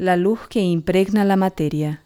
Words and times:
La 0.00 0.16
luz 0.16 0.48
que 0.48 0.60
impregna 0.62 1.26
la 1.26 1.36
materia. 1.36 2.02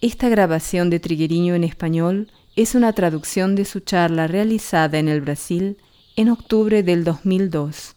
Esta 0.00 0.28
grabación 0.28 0.90
de 0.90 0.98
Trigueriño 0.98 1.54
en 1.54 1.62
español 1.62 2.32
es 2.56 2.74
una 2.74 2.92
traducción 2.94 3.54
de 3.54 3.64
su 3.64 3.78
charla 3.78 4.26
realizada 4.26 4.98
en 4.98 5.06
el 5.06 5.20
Brasil 5.20 5.76
en 6.16 6.30
octubre 6.30 6.82
del 6.82 7.04
2002. 7.04 7.94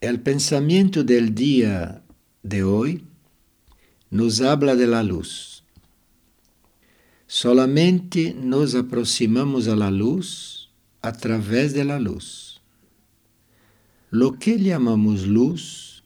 El 0.00 0.20
pensamiento 0.20 1.02
del 1.02 1.34
día 1.34 2.04
de 2.44 2.62
hoy 2.62 3.04
nos 4.10 4.42
habla 4.42 4.76
de 4.76 4.86
la 4.86 5.02
luz. 5.02 5.64
Solamente 7.26 8.32
nos 8.32 8.76
aproximamos 8.76 9.66
a 9.66 9.74
la 9.74 9.90
luz 9.90 10.70
a 11.00 11.10
través 11.10 11.74
de 11.74 11.84
la 11.84 11.98
luz. 11.98 12.51
Lo 14.14 14.38
que 14.38 14.58
llamamos 14.58 15.26
luz 15.26 16.04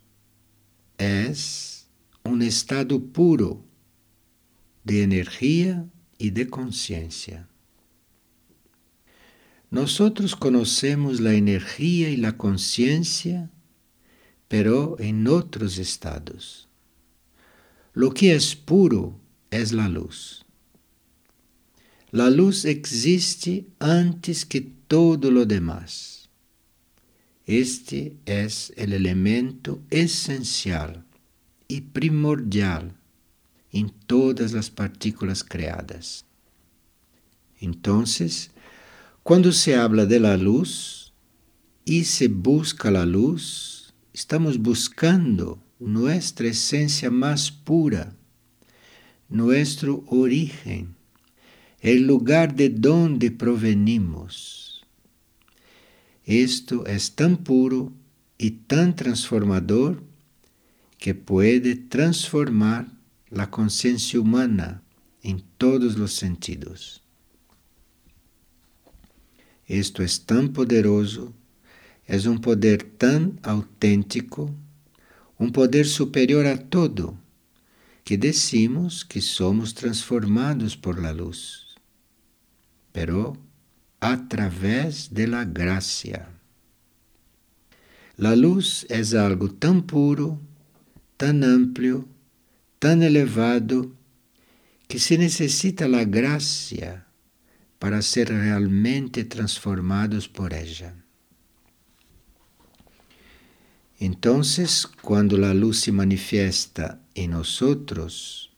es 0.96 1.88
un 2.22 2.40
estado 2.40 3.04
puro 3.04 3.64
de 4.84 5.02
energía 5.02 5.88
y 6.16 6.30
de 6.30 6.46
conciencia. 6.46 7.48
Nosotros 9.72 10.36
conocemos 10.36 11.18
la 11.18 11.34
energía 11.34 12.08
y 12.08 12.16
la 12.16 12.36
conciencia, 12.36 13.50
pero 14.46 14.94
en 15.00 15.26
otros 15.26 15.76
estados. 15.76 16.68
Lo 17.92 18.14
que 18.14 18.36
es 18.36 18.54
puro 18.54 19.18
es 19.50 19.72
la 19.72 19.88
luz. 19.88 20.46
La 22.12 22.30
luz 22.30 22.66
existe 22.66 23.66
antes 23.80 24.46
que 24.46 24.60
todo 24.60 25.32
lo 25.32 25.44
demás. 25.44 26.15
Este 27.46 28.16
es 28.26 28.72
el 28.76 28.92
elemento 28.92 29.80
esencial 29.90 31.04
y 31.68 31.82
primordial 31.82 32.96
en 33.70 33.90
todas 33.90 34.52
las 34.52 34.68
partículas 34.68 35.44
creadas. 35.44 36.24
Entonces, 37.60 38.50
cuando 39.22 39.52
se 39.52 39.76
habla 39.76 40.06
de 40.06 40.18
la 40.18 40.36
luz 40.36 41.12
y 41.84 42.02
se 42.02 42.26
busca 42.26 42.90
la 42.90 43.06
luz, 43.06 43.94
estamos 44.12 44.58
buscando 44.58 45.62
nuestra 45.78 46.48
esencia 46.48 47.12
más 47.12 47.52
pura, 47.52 48.16
nuestro 49.28 50.02
origen, 50.08 50.96
el 51.78 52.08
lugar 52.08 52.56
de 52.56 52.70
donde 52.70 53.30
provenimos 53.30 54.65
esto 56.26 56.84
es 56.86 57.14
tan 57.14 57.38
puro 57.38 57.92
y 58.36 58.50
tan 58.50 58.96
transformador 58.96 60.02
que 60.98 61.14
puede 61.14 61.76
transformar 61.76 62.88
la 63.30 63.48
conciencia 63.50 64.18
humana 64.20 64.82
en 65.22 65.42
todos 65.56 65.96
los 65.96 66.12
sentidos. 66.14 67.02
Esto 69.66 70.02
es 70.02 70.26
tan 70.26 70.52
poderoso, 70.52 71.32
es 72.06 72.26
un 72.26 72.40
poder 72.40 72.82
tan 72.82 73.38
auténtico, 73.42 74.52
un 75.38 75.52
poder 75.52 75.86
superior 75.86 76.46
a 76.46 76.58
todo, 76.58 77.18
que 78.04 78.18
decimos 78.18 79.04
que 79.04 79.20
somos 79.20 79.74
transformados 79.74 80.76
por 80.76 81.00
la 81.00 81.12
luz. 81.12 81.76
Pero 82.92 83.36
através 84.12 85.12
de 85.12 85.26
la 85.26 85.44
gracia. 85.44 86.28
La 88.16 88.34
luz 88.34 88.86
es 88.88 89.14
algo 89.14 89.50
tan 89.50 89.82
puro, 89.82 90.40
tan 91.16 91.44
amplio, 91.44 92.08
tan 92.78 93.02
elevado, 93.02 93.92
que 94.88 94.98
se 94.98 95.18
necesita 95.18 95.88
la 95.88 96.04
gracia 96.04 97.06
para 97.78 98.00
ser 98.02 98.28
realmente 98.28 99.24
transformados 99.24 100.28
por 100.28 100.54
ella. 100.54 100.94
Entonces, 103.98 104.86
cuando 104.86 105.36
la 105.36 105.52
luz 105.52 105.80
se 105.80 105.92
manifiesta 105.92 107.00
en 107.14 107.32
nosotros, 107.32 108.55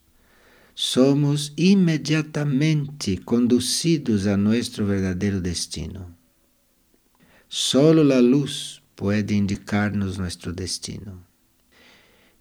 somos 0.80 1.54
inmediatamente 1.56 3.18
conducidos 3.24 4.28
a 4.28 4.36
nuestro 4.36 4.86
verdadero 4.86 5.40
destino. 5.40 6.16
Solo 7.48 8.04
la 8.04 8.20
luz 8.20 8.80
puede 8.94 9.34
indicarnos 9.34 10.20
nuestro 10.20 10.52
destino. 10.52 11.24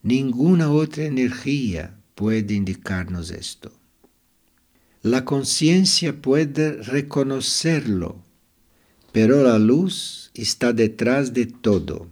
Ninguna 0.03 0.69
otra 0.69 1.05
energía 1.05 1.97
puede 2.13 2.53
indicarnos 2.53 3.31
esto. 3.31 3.71
La 5.01 5.25
conciencia 5.25 6.21
puede 6.21 6.83
reconocerlo, 6.83 8.21
pero 9.13 9.41
la 9.41 9.57
luz 9.57 10.29
está 10.35 10.73
detrás 10.73 11.33
de 11.33 11.47
todo. 11.47 12.07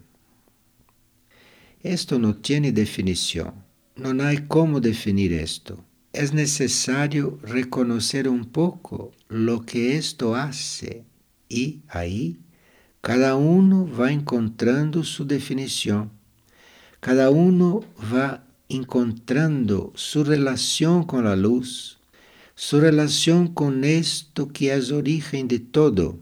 Esto 1.84 2.18
no 2.18 2.36
tiene 2.36 2.72
definición, 2.72 3.54
no 3.96 4.24
hay 4.24 4.48
cómo 4.48 4.82
definir 4.82 5.32
esto 5.32 5.86
es 6.16 6.34
necesario 6.34 7.38
reconocer 7.44 8.28
un 8.30 8.46
poco 8.46 9.12
lo 9.28 9.62
que 9.62 9.98
esto 9.98 10.36
hace 10.36 11.04
y 11.50 11.82
ahí 11.90 12.38
cada 13.02 13.36
uno 13.36 13.88
va 13.88 14.12
encontrando 14.12 15.04
su 15.04 15.26
definición, 15.26 16.10
cada 17.00 17.30
uno 17.30 17.84
va 18.14 18.44
encontrando 18.68 19.94
su 19.96 20.24
relación 20.24 21.04
con 21.04 21.26
la 21.26 21.36
luz, 21.36 22.00
su 22.56 22.80
relación 22.80 23.54
con 23.54 23.84
esto 23.84 24.48
que 24.48 24.74
es 24.74 24.92
origen 24.92 25.48
de 25.48 25.60
todo. 25.60 26.18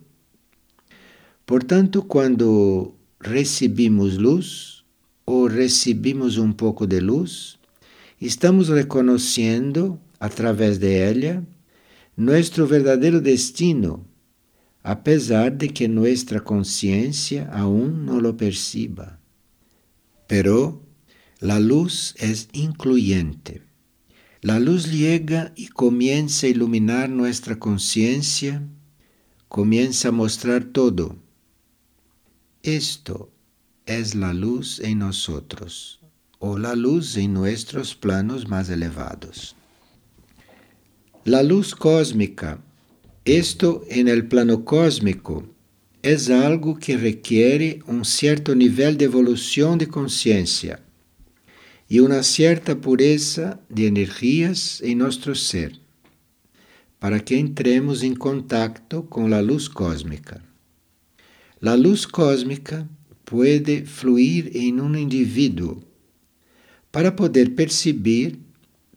Por 1.46 1.64
tanto, 1.64 2.04
cuando 2.04 2.96
recibimos 3.20 4.16
luz 4.16 4.84
o 5.26 5.48
recibimos 5.48 6.38
un 6.38 6.54
poco 6.54 6.86
de 6.86 7.00
luz, 7.00 7.60
estamos 8.28 8.68
reconociendo 8.68 10.00
a 10.20 10.30
través 10.30 10.80
de 10.80 11.10
ella 11.10 11.44
nuestro 12.16 12.68
verdadero 12.68 13.22
destino, 13.22 14.06
a 14.84 15.04
pesar 15.04 15.58
de 15.58 15.70
que 15.70 15.88
nuestra 15.88 16.42
conciencia 16.42 17.50
aún 17.52 18.06
no 18.06 18.22
lo 18.22 18.38
perciba. 18.38 19.20
Pero 20.28 20.82
la 21.40 21.60
luz 21.60 22.16
es 22.18 22.50
incluyente. 22.54 23.62
La 24.42 24.60
luz 24.60 24.92
llega 24.92 25.54
y 25.56 25.68
comienza 25.68 26.48
a 26.48 26.50
iluminar 26.50 27.10
nuestra 27.10 27.60
conciencia, 27.60 28.62
comienza 29.48 30.10
a 30.10 30.12
mostrar 30.12 30.66
todo. 30.66 31.18
Esto 32.62 33.32
es 33.86 34.16
la 34.16 34.34
luz 34.34 34.80
en 34.80 35.00
nosotros 35.00 36.03
o 36.46 36.58
la 36.58 36.76
luz 36.76 37.16
en 37.16 37.32
nuestros 37.32 37.96
planos 37.96 38.50
más 38.50 38.70
elevados. 38.70 39.56
La 41.24 41.42
luz 41.42 41.74
cósmica, 41.74 42.60
esto 43.24 43.86
en 43.90 44.10
el 44.10 44.28
plano 44.28 44.66
cósmico, 44.66 45.48
es 46.02 46.30
algo 46.30 46.78
que 46.78 46.98
requiere 46.98 47.80
un 47.88 48.04
cierto 48.04 48.56
nivel 48.56 48.98
de 48.98 49.06
evolución 49.06 49.78
de 49.78 49.88
conciencia 49.88 50.82
y 51.88 52.00
una 52.00 52.24
cierta 52.24 52.76
pureza 52.76 53.62
de 53.70 53.88
energías 53.88 54.82
en 54.82 54.98
nuestro 54.98 55.36
ser, 55.36 55.80
para 57.00 57.22
que 57.22 57.40
entremos 57.40 58.04
en 58.04 58.16
contacto 58.16 59.06
con 59.06 59.30
la 59.30 59.42
luz 59.42 59.70
cósmica. 59.70 60.44
La 61.62 61.78
luz 61.78 62.06
cósmica 62.06 62.86
puede 63.24 63.86
fluir 63.86 64.52
en 64.56 64.82
un 64.82 64.98
individuo 64.98 65.93
para 66.94 67.16
poder 67.16 67.56
perceber, 67.56 68.38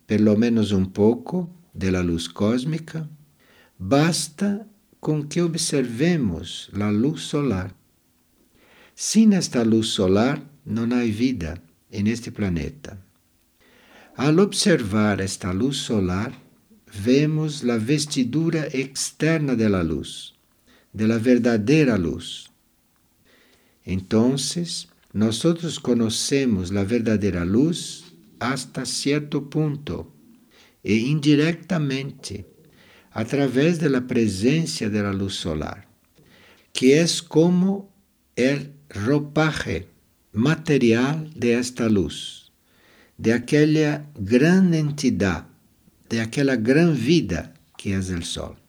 pelo 0.07 0.37
menos 0.37 0.71
um 0.71 0.85
pouco, 0.85 1.49
da 1.73 2.03
luz 2.03 2.29
cósmica, 2.29 3.09
basta 3.79 4.69
com 5.01 5.27
que 5.27 5.41
observemos 5.41 6.71
a 6.79 6.91
luz 6.91 7.23
solar. 7.23 7.75
Sem 8.95 9.35
esta 9.35 9.63
luz 9.63 9.89
solar, 9.89 10.43
não 10.63 10.85
há 10.93 11.05
vida 11.05 11.63
en 11.91 12.07
este 12.07 12.31
planeta. 12.31 13.03
Al 14.15 14.41
observar 14.41 15.23
esta 15.23 15.55
luz 15.55 15.79
solar, 15.79 16.35
vemos 16.93 17.65
a 17.65 17.79
vestidura 17.79 18.69
externa 18.75 19.55
de 19.55 19.71
la 19.71 19.83
luz, 19.83 20.35
de 20.93 21.07
la 21.07 21.17
verdadera 21.17 21.97
luz. 21.97 22.51
Entonces, 23.87 24.87
Nosotros 25.17 25.81
conocemos 25.81 26.71
la 26.71 26.85
verdadera 26.85 27.47
luz 27.47 28.05
hasta 28.39 28.85
cierto 28.85 29.49
punto 29.49 30.13
e 30.83 30.97
indirectamente 30.97 32.45
a 33.13 33.25
través 33.25 33.81
de 33.81 33.89
la 33.89 34.07
presencia 34.07 34.91
de 34.91 35.03
la 35.03 35.15
luz 35.15 35.35
solar, 35.37 35.89
que 36.75 37.01
es 37.01 37.23
como 37.23 37.91
el 38.37 38.75
ropaje 38.91 39.89
material 40.35 41.31
de 41.35 41.55
esta 41.55 41.89
luz, 41.89 42.53
de 43.17 43.33
aquela 43.33 44.05
grande 44.17 44.79
entidade, 44.79 45.47
de 46.11 46.21
aquela 46.21 46.57
grande 46.57 47.01
vida 47.01 47.55
que 47.79 47.93
é 47.93 47.99
o 47.99 48.23
Sol. 48.23 48.66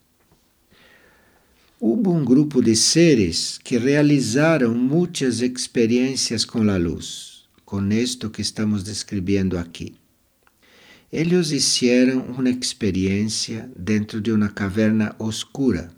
Houve 1.79 2.09
um 2.09 2.25
grupo 2.25 2.59
de 2.59 2.75
seres 2.75 3.59
que 3.63 3.77
realizaram 3.77 4.73
muitas 4.73 5.41
experiências 5.41 6.43
com 6.43 6.67
a 6.67 6.75
luz, 6.75 7.43
com 7.63 7.87
isto 7.91 8.31
que 8.31 8.41
estamos 8.41 8.83
descrevendo 8.83 9.59
aqui. 9.59 9.93
Eles 11.13 11.51
hicieron 11.51 12.21
uma 12.35 12.49
experiência 12.49 13.69
dentro 13.77 14.19
de 14.19 14.31
uma 14.31 14.49
caverna 14.49 15.15
oscura. 15.19 15.91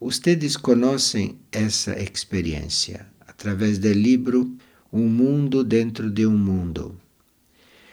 Ustedes 0.00 0.56
conhecem 0.56 1.38
essa 1.52 1.92
experiência 2.02 3.06
através 3.28 3.76
do 3.76 3.92
livro 3.92 4.56
Um 4.90 5.06
Mundo 5.06 5.62
Dentro 5.62 6.10
de 6.10 6.26
um 6.26 6.38
Mundo. 6.38 6.98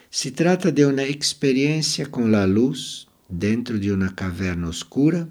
Se 0.10 0.32
trata 0.32 0.72
de 0.72 0.86
uma 0.86 1.04
experiência 1.04 2.06
com 2.06 2.34
a 2.34 2.46
luz 2.46 3.06
dentro 3.30 3.78
de 3.78 3.92
uma 3.92 4.10
caverna 4.10 4.70
oscura 4.70 5.30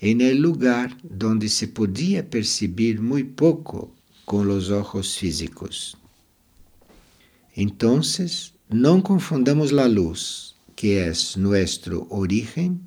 em 0.00 0.32
lugar 0.34 0.94
donde 1.02 1.48
se 1.48 1.68
podia 1.68 2.22
perceber 2.22 3.00
muito 3.00 3.32
pouco 3.32 3.94
com 4.26 4.40
os 4.40 4.70
ojos 4.70 5.16
físicos. 5.16 5.96
Então, 7.56 8.00
não 8.68 9.00
confundamos 9.00 9.72
a 9.72 9.86
luz, 9.86 10.54
que 10.74 10.94
é 10.94 11.12
nosso 11.36 12.06
origen, 12.10 12.78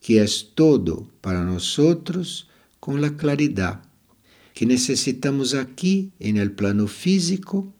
que 0.00 0.18
é 0.18 0.26
todo 0.54 1.08
para 1.22 1.42
nós, 1.44 2.46
com 2.78 2.96
a 2.96 3.10
claridade, 3.10 3.80
que 4.52 4.66
necessitamos 4.66 5.54
aqui 5.54 6.12
en 6.20 6.36
el 6.36 6.50
plano 6.52 6.86
físico, 6.86 7.72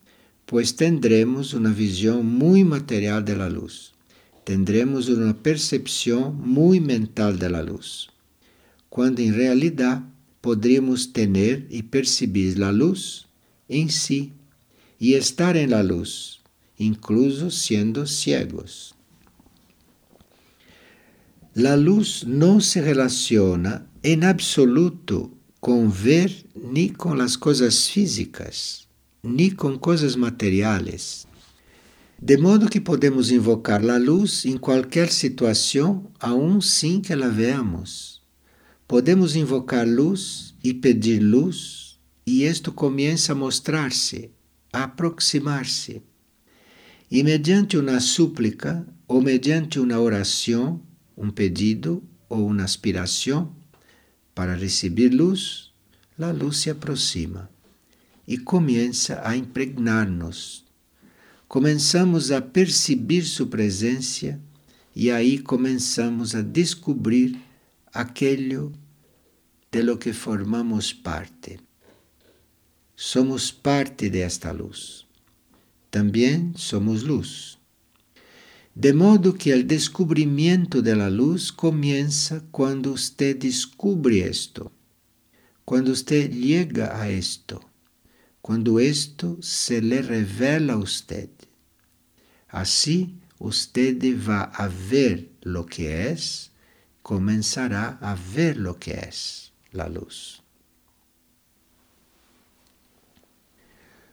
pues 0.46 0.72
tendremos 0.72 1.52
uma 1.52 1.70
visão 1.70 2.22
muito 2.22 2.70
material 2.70 3.22
de 3.22 3.34
la 3.34 3.48
luz. 3.48 3.92
Tendremos 4.44 5.08
uma 5.08 5.34
percepção 5.34 6.32
muito 6.32 6.84
mental 6.86 7.34
de 7.34 7.48
la 7.48 7.60
luz 7.60 8.09
quando 8.90 9.20
em 9.20 9.30
realidade 9.30 10.04
poderíamos 10.42 11.06
ter 11.06 11.66
e 11.70 11.82
perceber 11.82 12.60
a 12.62 12.70
luz 12.70 13.24
em 13.68 13.88
si 13.88 14.32
e 15.00 15.12
estar 15.12 15.54
em 15.54 15.66
la 15.66 15.80
luz, 15.80 16.40
incluso 16.78 17.50
sendo 17.50 18.06
ciegos. 18.06 18.92
La 21.54 21.74
luz 21.74 22.24
não 22.26 22.60
se 22.60 22.80
relaciona 22.80 23.86
em 24.02 24.24
absoluto 24.24 25.32
com 25.60 25.88
ver 25.88 26.44
nem 26.54 26.88
com 26.88 27.12
as 27.14 27.36
coisas 27.36 27.86
físicas, 27.88 28.88
nem 29.22 29.50
com 29.50 29.78
coisas 29.78 30.16
materiais. 30.16 31.26
De 32.20 32.36
modo 32.36 32.68
que 32.68 32.80
podemos 32.80 33.30
invocar 33.30 33.82
a 33.88 33.98
luz 33.98 34.44
em 34.44 34.56
qualquer 34.56 35.10
situação, 35.10 36.10
aun 36.18 36.60
sem 36.60 37.00
que 37.00 37.14
la 37.14 37.28
veamos. 37.28 38.19
Podemos 38.90 39.36
invocar 39.36 39.86
luz 39.86 40.52
e 40.64 40.74
pedir 40.74 41.20
luz, 41.20 41.96
e 42.26 42.42
isto 42.42 42.72
começa 42.72 43.30
a 43.30 43.36
mostrar-se, 43.36 44.32
a 44.72 44.82
aproximar-se. 44.82 46.02
E 47.08 47.22
mediante 47.22 47.76
uma 47.76 48.00
súplica 48.00 48.84
ou 49.06 49.22
mediante 49.22 49.78
uma 49.78 49.96
oração, 49.96 50.82
um 51.16 51.30
pedido 51.30 52.02
ou 52.28 52.48
uma 52.48 52.64
aspiração 52.64 53.54
para 54.34 54.56
receber 54.56 55.10
luz, 55.10 55.70
a 56.18 56.32
luz 56.32 56.56
se 56.56 56.68
aproxima 56.68 57.48
e 58.26 58.36
começa 58.36 59.20
a 59.22 59.36
impregnar-nos. 59.36 60.64
Começamos 61.46 62.32
a 62.32 62.42
perceber 62.42 63.22
sua 63.22 63.46
presença 63.46 64.40
e 64.96 65.12
aí 65.12 65.38
começamos 65.38 66.34
a 66.34 66.42
descobrir 66.42 67.38
aquello 67.94 68.72
de 69.72 69.84
lo 69.84 69.98
que 69.98 70.12
formamos 70.12 70.92
parte. 70.92 71.60
Somos 72.96 73.52
parte 73.52 74.10
de 74.10 74.22
esta 74.22 74.52
luz. 74.52 75.06
Também 75.90 76.52
somos 76.56 77.02
luz. 77.04 77.58
De 78.74 78.92
modo 78.92 79.34
que 79.34 79.54
o 79.54 79.64
descubrimiento 79.64 80.82
de 80.82 80.94
la 80.96 81.08
luz 81.08 81.52
comienza 81.52 82.44
quando 82.50 82.92
usted 82.92 83.36
descubre 83.36 84.20
esto, 84.20 84.72
quando 85.64 85.92
usted 85.92 86.30
llega 86.32 87.00
a 87.00 87.08
esto, 87.08 87.60
quando 88.42 88.80
esto 88.80 89.38
se 89.40 89.80
le 89.80 90.02
revela 90.02 90.74
a 90.74 90.78
usted. 90.78 91.30
Así 92.48 93.14
usted 93.38 93.96
va 94.16 94.42
a 94.44 94.66
ver 94.68 95.30
lo 95.42 95.64
que 95.64 96.10
es 96.10 96.50
comenzará 97.02 97.98
a 98.00 98.16
ver 98.34 98.56
lo 98.56 98.78
que 98.78 98.92
es 98.92 99.49
la 99.72 99.88
luz. 99.88 100.42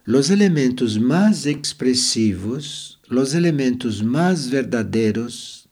Los 0.04 0.30
elementos 0.30 1.00
más 1.00 1.46
expresivos, 1.46 3.02
los 3.08 3.34
elementos 3.34 4.04
más 4.04 4.50
verdaderos, 4.50 5.68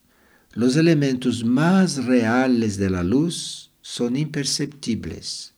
los 0.51 0.75
elementos 0.75 1.45
más 1.45 2.03
reales 2.03 2.77
de 2.77 2.89
la 2.89 3.03
luz 3.03 3.71
son 3.81 4.17
imperceptibles 4.17 5.53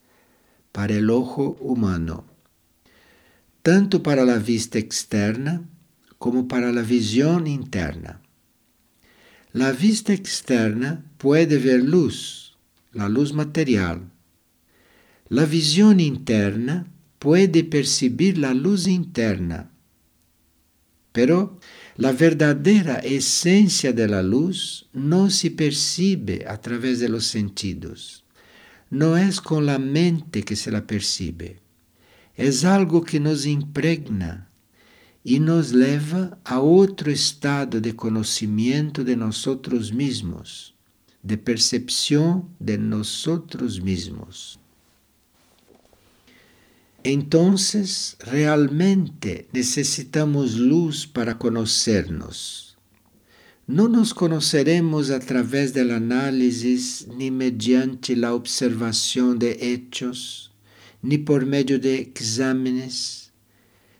para 0.71 0.93
el 0.93 1.09
ojo 1.09 1.57
humano, 1.59 2.25
tanto 3.63 4.03
para 4.03 4.25
la 4.25 4.37
vista 4.37 4.77
externa 4.77 5.67
como 6.17 6.47
para 6.47 6.71
la 6.71 6.81
visión 6.81 7.47
interna. 7.47 8.21
La 9.53 9.71
vista 9.71 10.13
externa 10.13 11.03
puede 11.17 11.57
ver 11.57 11.83
luz, 11.83 12.57
la 12.91 13.09
luz 13.09 13.33
material. 13.33 14.11
La 15.29 15.45
visión 15.45 15.99
interna 15.99 16.87
puede 17.19 17.65
percibir 17.65 18.37
la 18.37 18.53
luz 18.53 18.87
interna. 18.87 19.71
Pero 21.11 21.59
la 21.97 22.13
verdadera 22.13 22.99
esencia 22.99 23.91
de 23.91 24.07
la 24.07 24.23
luz 24.23 24.87
no 24.93 25.29
se 25.29 25.51
percibe 25.51 26.45
a 26.47 26.61
través 26.61 27.01
de 27.01 27.09
los 27.09 27.25
sentidos. 27.25 28.23
No 28.89 29.17
es 29.17 29.41
con 29.41 29.65
la 29.65 29.79
mente 29.79 30.43
que 30.43 30.55
se 30.55 30.71
la 30.71 30.87
percibe. 30.87 31.59
Es 32.35 32.63
algo 32.63 33.03
que 33.03 33.19
nos 33.19 33.45
impregna 33.45 34.49
e 35.25 35.39
nos 35.39 35.73
leva 35.73 36.39
a 36.45 36.61
outro 36.61 37.11
estado 37.11 37.81
de 37.81 37.91
conhecimento 37.91 39.03
de 39.03 39.15
nós 39.17 39.45
mesmos, 39.91 40.73
de 41.21 41.35
percepção 41.35 42.47
de 42.61 42.77
nós 42.77 43.25
mesmos. 43.83 44.57
Então, 47.03 47.55
realmente 48.25 49.47
necessitamos 49.53 50.55
luz 50.55 51.05
para 51.05 51.35
conhecernos. 51.35 52.75
Não 53.67 53.87
nos 53.87 54.13
conheceremos 54.13 55.11
através 55.11 55.71
da 55.71 55.81
análise, 55.81 57.07
nem 57.17 57.31
mediante 57.31 58.23
a 58.23 58.33
observação 58.33 59.35
de 59.35 59.57
hechos, 59.61 60.51
nem 61.01 61.23
por 61.23 61.45
meio 61.45 61.77
de 61.79 62.11
exámenes 62.15 63.27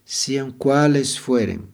sean 0.07 0.51
quales 0.51 1.19
fueren, 1.19 1.67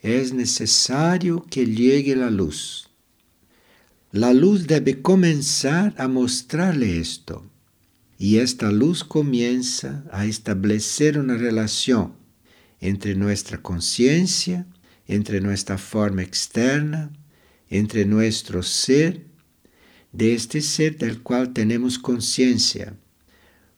es 0.00 0.32
necesario 0.32 1.44
que 1.50 1.66
llegue 1.66 2.16
la 2.16 2.30
luz. 2.30 2.88
La 4.10 4.32
luz 4.32 4.66
debe 4.66 5.02
comenzar 5.02 5.94
a 5.98 6.08
mostrarle 6.08 6.98
esto, 6.98 7.44
y 8.18 8.38
esta 8.38 8.70
luz 8.70 9.04
comienza 9.04 10.04
a 10.10 10.26
establecer 10.26 11.18
una 11.18 11.36
relación 11.36 12.14
entre 12.80 13.14
nuestra 13.14 13.60
conciencia, 13.60 14.66
entre 15.06 15.40
nuestra 15.40 15.78
forma 15.78 16.22
externa, 16.22 17.12
entre 17.68 18.04
nuestro 18.06 18.62
ser, 18.62 19.26
de 20.12 20.34
este 20.34 20.62
ser 20.62 20.96
del 20.96 21.22
cual 21.22 21.52
tenemos 21.52 21.98
conciencia, 21.98 22.96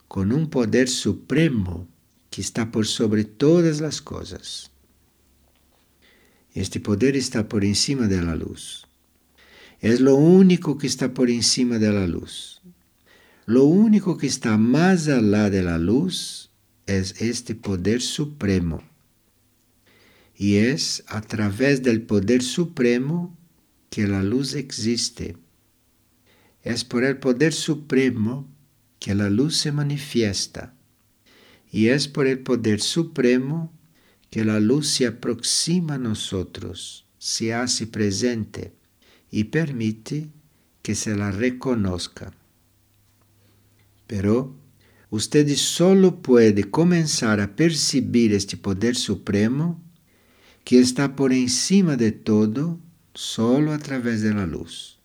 con 0.07 0.33
un 0.33 0.49
poder 0.49 0.89
supremo 0.89 1.89
que 2.31 2.41
está 2.41 2.71
por 2.71 2.87
sobre 2.87 3.25
todas 3.25 3.81
as 3.81 4.01
coisas. 4.01 4.71
Este 6.55 6.81
poder 6.81 7.17
está 7.17 7.49
por 7.49 7.65
encima 7.65 8.07
de 8.07 8.23
la 8.23 8.35
luz. 8.35 8.87
É 9.81 9.95
lo 9.97 10.17
único 10.17 10.77
que 10.77 10.87
está 10.87 11.13
por 11.13 11.31
encima 11.31 11.79
de 11.79 11.91
la 11.93 12.07
luz. 12.07 12.58
Lo 13.49 13.65
único 13.65 14.19
que 14.19 14.27
está 14.27 14.59
más 14.59 15.09
allá 15.09 15.49
de 15.49 15.63
la 15.63 15.79
luz 15.79 16.51
es 16.85 17.19
este 17.23 17.55
poder 17.55 18.03
supremo. 18.03 18.83
Y 20.37 20.57
es 20.57 21.03
a 21.07 21.23
través 21.23 21.83
del 21.83 22.03
poder 22.03 22.43
supremo 22.43 23.35
que 23.89 24.07
la 24.07 24.23
luz 24.23 24.53
existe. 24.53 25.39
Es 26.63 26.85
por 26.85 27.05
el 27.05 27.17
poder 27.21 27.55
supremo 27.55 28.47
que 28.99 29.15
la 29.15 29.31
luz 29.31 29.57
se 29.57 29.73
manifiesta 29.73 30.75
Y 31.73 31.87
es 31.87 32.07
por 32.07 32.27
el 32.27 32.41
poder 32.41 32.83
supremo 32.83 33.73
que 34.29 34.45
la 34.45 34.61
luz 34.61 34.89
se 34.89 35.07
aproxima 35.07 35.95
a 35.95 35.99
nosotros, 35.99 37.07
se 37.17 37.55
hace 37.55 37.87
presente 37.87 38.75
y 39.31 39.45
permite 39.45 40.29
que 40.83 40.95
se 40.95 41.17
la 41.17 41.31
reconozca. 41.31 42.38
Pero 44.09 44.57
usted 45.11 45.47
solo 45.55 46.21
puede 46.21 46.65
comenzar 46.65 47.41
a 47.41 47.55
percibir 47.55 48.33
este 48.33 48.57
poder 48.57 48.97
supremo 48.97 49.81
que 50.65 50.81
está 50.81 51.15
por 51.15 51.33
encima 51.33 51.97
de 51.97 52.11
todo 52.11 52.81
solo 53.15 53.73
a 53.73 53.79
través 53.79 54.23
de 54.23 54.35
la 54.35 54.47
luz. 54.47 54.99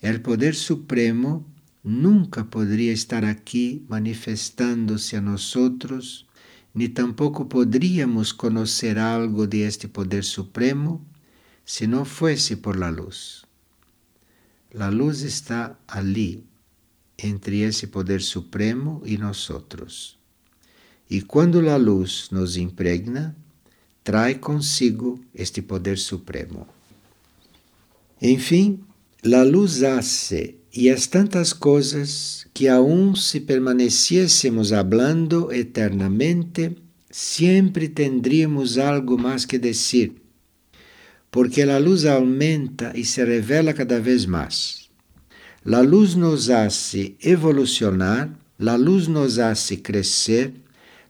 El 0.00 0.20
poder 0.20 0.54
supremo 0.54 1.46
nunca 1.82 2.48
podría 2.50 2.92
estar 2.92 3.24
aquí 3.24 3.84
manifestándose 3.88 5.16
a 5.16 5.20
nosotros, 5.20 6.26
ni 6.74 6.88
tampoco 6.88 7.48
podríamos 7.48 8.34
conocer 8.34 8.98
algo 8.98 9.46
de 9.46 9.66
este 9.66 9.88
poder 9.88 10.24
supremo 10.24 11.04
si 11.64 11.86
no 11.86 12.04
fuese 12.04 12.56
por 12.56 12.76
la 12.76 12.90
luz. 12.90 13.46
La 14.70 14.90
luz 14.90 15.22
está 15.22 15.78
allí, 15.86 16.44
entre 17.22 17.64
ese 17.64 17.88
poder 17.88 18.22
supremo 18.22 19.02
y 19.06 19.16
nosotros. 19.16 20.18
Y 21.08 21.22
cuando 21.22 21.62
la 21.62 21.78
luz 21.78 22.28
nos 22.30 22.56
impregna, 22.56 23.34
trae 24.02 24.40
consigo 24.40 25.20
este 25.32 25.62
poder 25.62 25.98
supremo. 25.98 26.66
En 28.20 28.38
fin, 28.40 28.84
la 29.22 29.44
luz 29.44 29.82
hace 29.82 30.58
y 30.72 30.88
es 30.88 31.10
tantas 31.10 31.54
cosas 31.54 32.48
que 32.54 32.70
aun 32.70 33.14
si 33.14 33.40
permaneciésemos 33.40 34.72
hablando 34.72 35.52
eternamente, 35.52 36.76
siempre 37.10 37.88
tendríamos 37.88 38.78
algo 38.78 39.18
más 39.18 39.46
que 39.46 39.58
decir, 39.58 40.22
porque 41.30 41.66
la 41.66 41.78
luz 41.78 42.06
aumenta 42.06 42.92
y 42.94 43.04
se 43.04 43.24
revela 43.24 43.74
cada 43.74 44.00
vez 44.00 44.26
más. 44.26 44.81
La 45.64 45.84
luz 45.84 46.16
nos 46.16 46.50
hace 46.50 47.16
evolucionar, 47.20 48.36
la 48.58 48.78
luz 48.78 49.08
nos 49.08 49.38
hace 49.38 49.80
crecer, 49.80 50.54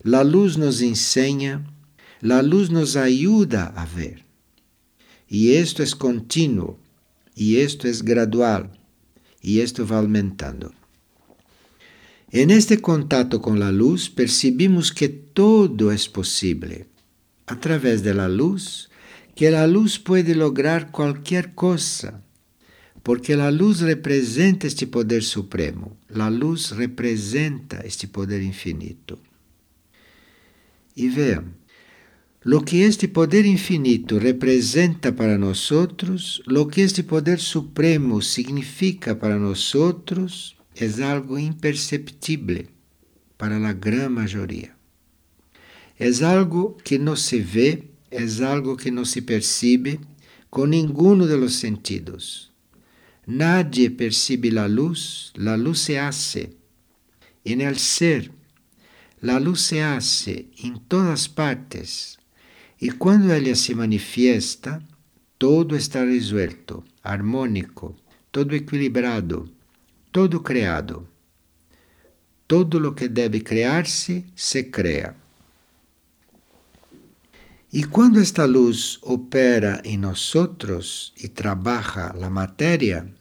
la 0.02 0.24
luz 0.24 0.58
nos 0.58 0.82
enseña, 0.82 1.64
la 2.20 2.42
luz 2.42 2.70
nos 2.70 2.96
ayuda 2.96 3.72
a 3.74 3.86
ver. 3.86 4.26
Y 5.26 5.54
esto 5.54 5.82
es 5.82 5.94
continuo, 5.94 6.78
y 7.34 7.58
esto 7.58 7.88
es 7.88 8.02
gradual, 8.02 8.78
y 9.40 9.60
esto 9.60 9.86
va 9.86 9.98
aumentando. 9.98 10.72
En 12.30 12.50
este 12.50 12.80
contacto 12.82 13.40
con 13.40 13.58
la 13.58 13.72
luz 13.72 14.10
percibimos 14.10 14.92
que 14.92 15.08
todo 15.08 15.92
es 15.92 16.08
posible. 16.08 16.88
A 17.46 17.58
través 17.58 18.02
de 18.02 18.12
la 18.12 18.28
luz, 18.28 18.90
que 19.34 19.50
la 19.50 19.66
luz 19.66 19.98
puede 19.98 20.34
lograr 20.34 20.90
cualquier 20.90 21.54
cosa, 21.54 22.22
porque 23.02 23.36
la 23.36 23.50
luz 23.50 23.80
representa 23.80 24.66
este 24.66 24.86
poder 24.86 25.22
supremo, 25.22 25.96
la 26.08 26.30
luz 26.30 26.76
representa 26.76 27.80
este 27.80 28.06
poder 28.06 28.42
infinito. 28.42 29.18
Y 30.94 31.08
vean, 31.08 31.56
lo 32.42 32.64
que 32.64 32.86
este 32.86 33.08
poder 33.08 33.46
infinito 33.46 34.18
representa 34.18 35.14
para 35.16 35.38
nosotros, 35.38 36.42
lo 36.46 36.68
que 36.68 36.84
este 36.84 37.04
poder 37.04 37.40
supremo 37.40 38.20
significa 38.20 39.18
para 39.18 39.38
nosotros, 39.38 40.56
es 40.74 41.00
algo 41.00 41.38
imperceptible 41.38 42.68
para 43.36 43.58
la 43.58 43.72
gran 43.72 44.12
mayoría. 44.12 44.76
Es 45.96 46.22
algo 46.22 46.76
que 46.84 46.98
no 46.98 47.16
se 47.16 47.42
ve, 47.42 47.90
es 48.10 48.40
algo 48.40 48.76
que 48.76 48.90
no 48.90 49.04
se 49.04 49.22
percibe 49.22 50.00
con 50.50 50.70
ninguno 50.70 51.26
de 51.26 51.38
los 51.38 51.54
sentidos. 51.54 52.51
Nadie 53.26 53.90
percibe 53.90 54.50
la 54.50 54.66
luz, 54.66 55.32
la 55.36 55.56
luz 55.56 55.78
se 55.78 55.98
hace 55.98 56.56
en 57.44 57.60
el 57.60 57.78
ser, 57.78 58.32
la 59.20 59.38
luz 59.38 59.60
se 59.60 59.82
hace 59.82 60.48
en 60.58 60.80
todas 60.80 61.28
partes 61.28 62.18
y 62.80 62.90
cuando 62.90 63.32
ella 63.32 63.54
se 63.54 63.76
manifiesta, 63.76 64.82
todo 65.38 65.76
está 65.76 66.04
resuelto, 66.04 66.84
armónico, 67.02 67.96
todo 68.32 68.56
equilibrado, 68.56 69.48
todo 70.10 70.42
creado. 70.42 71.08
Todo 72.48 72.80
lo 72.80 72.94
que 72.94 73.08
debe 73.08 73.42
crearse 73.42 74.24
se 74.34 74.70
crea. 74.70 75.21
Y 77.74 77.84
cuando 77.84 78.20
esta 78.20 78.46
luz 78.46 78.98
opera 79.00 79.80
en 79.82 80.02
nosotros 80.02 81.14
y 81.16 81.28
trabaja 81.28 82.14
la 82.14 82.28
materia, 82.28 83.14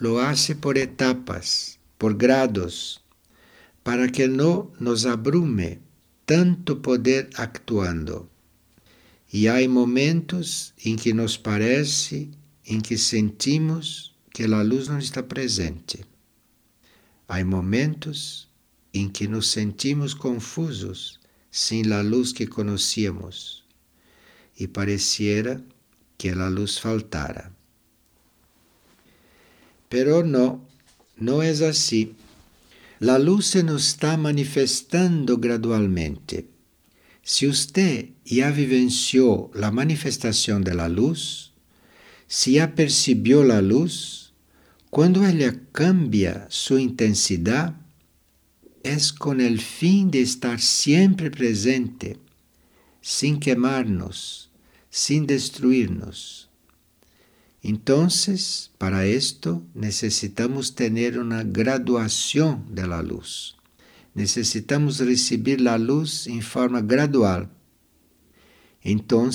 lo 0.00 0.18
hace 0.18 0.56
por 0.56 0.76
etapas, 0.76 1.78
por 1.96 2.16
grados, 2.16 3.04
para 3.84 4.08
que 4.08 4.26
no 4.26 4.72
nos 4.80 5.06
abrume 5.06 5.78
tanto 6.24 6.82
poder 6.82 7.30
actuando. 7.36 8.28
E 9.32 9.48
há 9.48 9.68
momentos 9.68 10.74
em 10.84 10.96
que 10.96 11.14
nos 11.14 11.38
parece, 11.38 12.32
em 12.64 12.80
que 12.80 12.98
sentimos 12.98 14.16
que 14.32 14.42
a 14.42 14.62
luz 14.64 14.88
não 14.88 14.98
está 14.98 15.22
presente. 15.22 16.04
Há 17.28 17.44
momentos 17.44 18.48
em 18.92 19.08
que 19.08 19.28
nos 19.28 19.46
sentimos 19.46 20.12
confusos 20.12 21.20
sem 21.52 21.92
a 21.92 22.02
luz 22.02 22.32
que 22.32 22.48
conhecíamos 22.48 23.65
e 24.58 24.66
pareciera 24.66 25.62
que 26.18 26.30
a 26.30 26.48
luz 26.48 26.78
faltara. 26.78 27.52
Pero 29.88 30.24
não, 30.24 30.60
não 31.16 31.42
é 31.42 31.50
assim. 31.50 32.14
A 33.00 33.16
luz 33.18 33.46
se 33.46 33.62
nos 33.62 33.88
está 33.88 34.16
manifestando 34.16 35.36
gradualmente. 35.38 36.48
Si 37.22 37.46
usted 37.46 38.10
ya 38.24 38.50
vivenció 38.50 39.50
la 39.54 39.70
manifestación 39.70 40.62
de 40.62 40.74
la 40.74 40.88
luz, 40.88 41.52
si 42.28 42.52
ya 42.52 42.74
percibió 42.74 43.44
la 43.44 43.60
luz, 43.60 44.32
cuando 44.90 45.26
ella 45.26 45.60
cambia 45.72 46.46
su 46.48 46.78
intensidad, 46.78 47.74
es 48.82 49.12
con 49.12 49.40
el 49.40 49.60
fin 49.60 50.10
de 50.10 50.22
estar 50.22 50.60
siempre 50.60 51.30
presente, 51.30 52.18
sin 53.00 53.40
quemarnos, 53.40 54.45
sin 54.96 55.26
destruirnos. 55.26 56.48
Entonces, 57.62 58.70
para 58.78 59.06
esto 59.06 59.62
necesitamos 59.74 60.74
tener 60.74 61.18
una 61.18 61.42
graduación 61.42 62.74
de 62.74 62.86
la 62.86 63.02
luz 63.02 63.56
necessitamos 64.16 64.98
receber 65.00 65.68
a 65.68 65.76
luz 65.76 66.26
em 66.26 66.40
forma 66.40 66.80
gradual. 66.80 67.50
Então, 68.82 69.28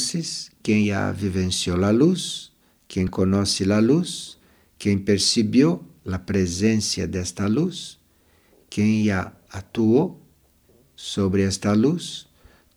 quem 0.63 0.87
já 0.87 1.11
vivenciou 1.11 1.85
a 1.85 1.91
luz, 1.91 2.51
quem 2.87 3.05
conhece 3.05 3.71
a 3.71 3.79
luz, 3.79 4.39
quem 4.79 4.97
percebeu 4.97 5.85
a 6.03 6.17
presença 6.17 7.05
desta 7.05 7.45
luz, 7.45 7.99
quem 8.71 9.05
já 9.05 9.31
atuou 9.51 10.19
sobre 10.95 11.43
esta 11.43 11.73
luz, 11.73 12.27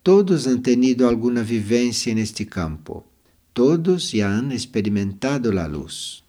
todos 0.05 0.47
han 0.47 0.63
tenido 0.63 1.09
alguma 1.09 1.43
vivência 1.43 2.15
neste 2.15 2.45
campo. 2.45 3.07
Todos 3.55 4.11
já 4.13 4.29
han 4.37 4.53
experimentado 4.53 5.59
a 5.59 5.67
luz 5.67 6.23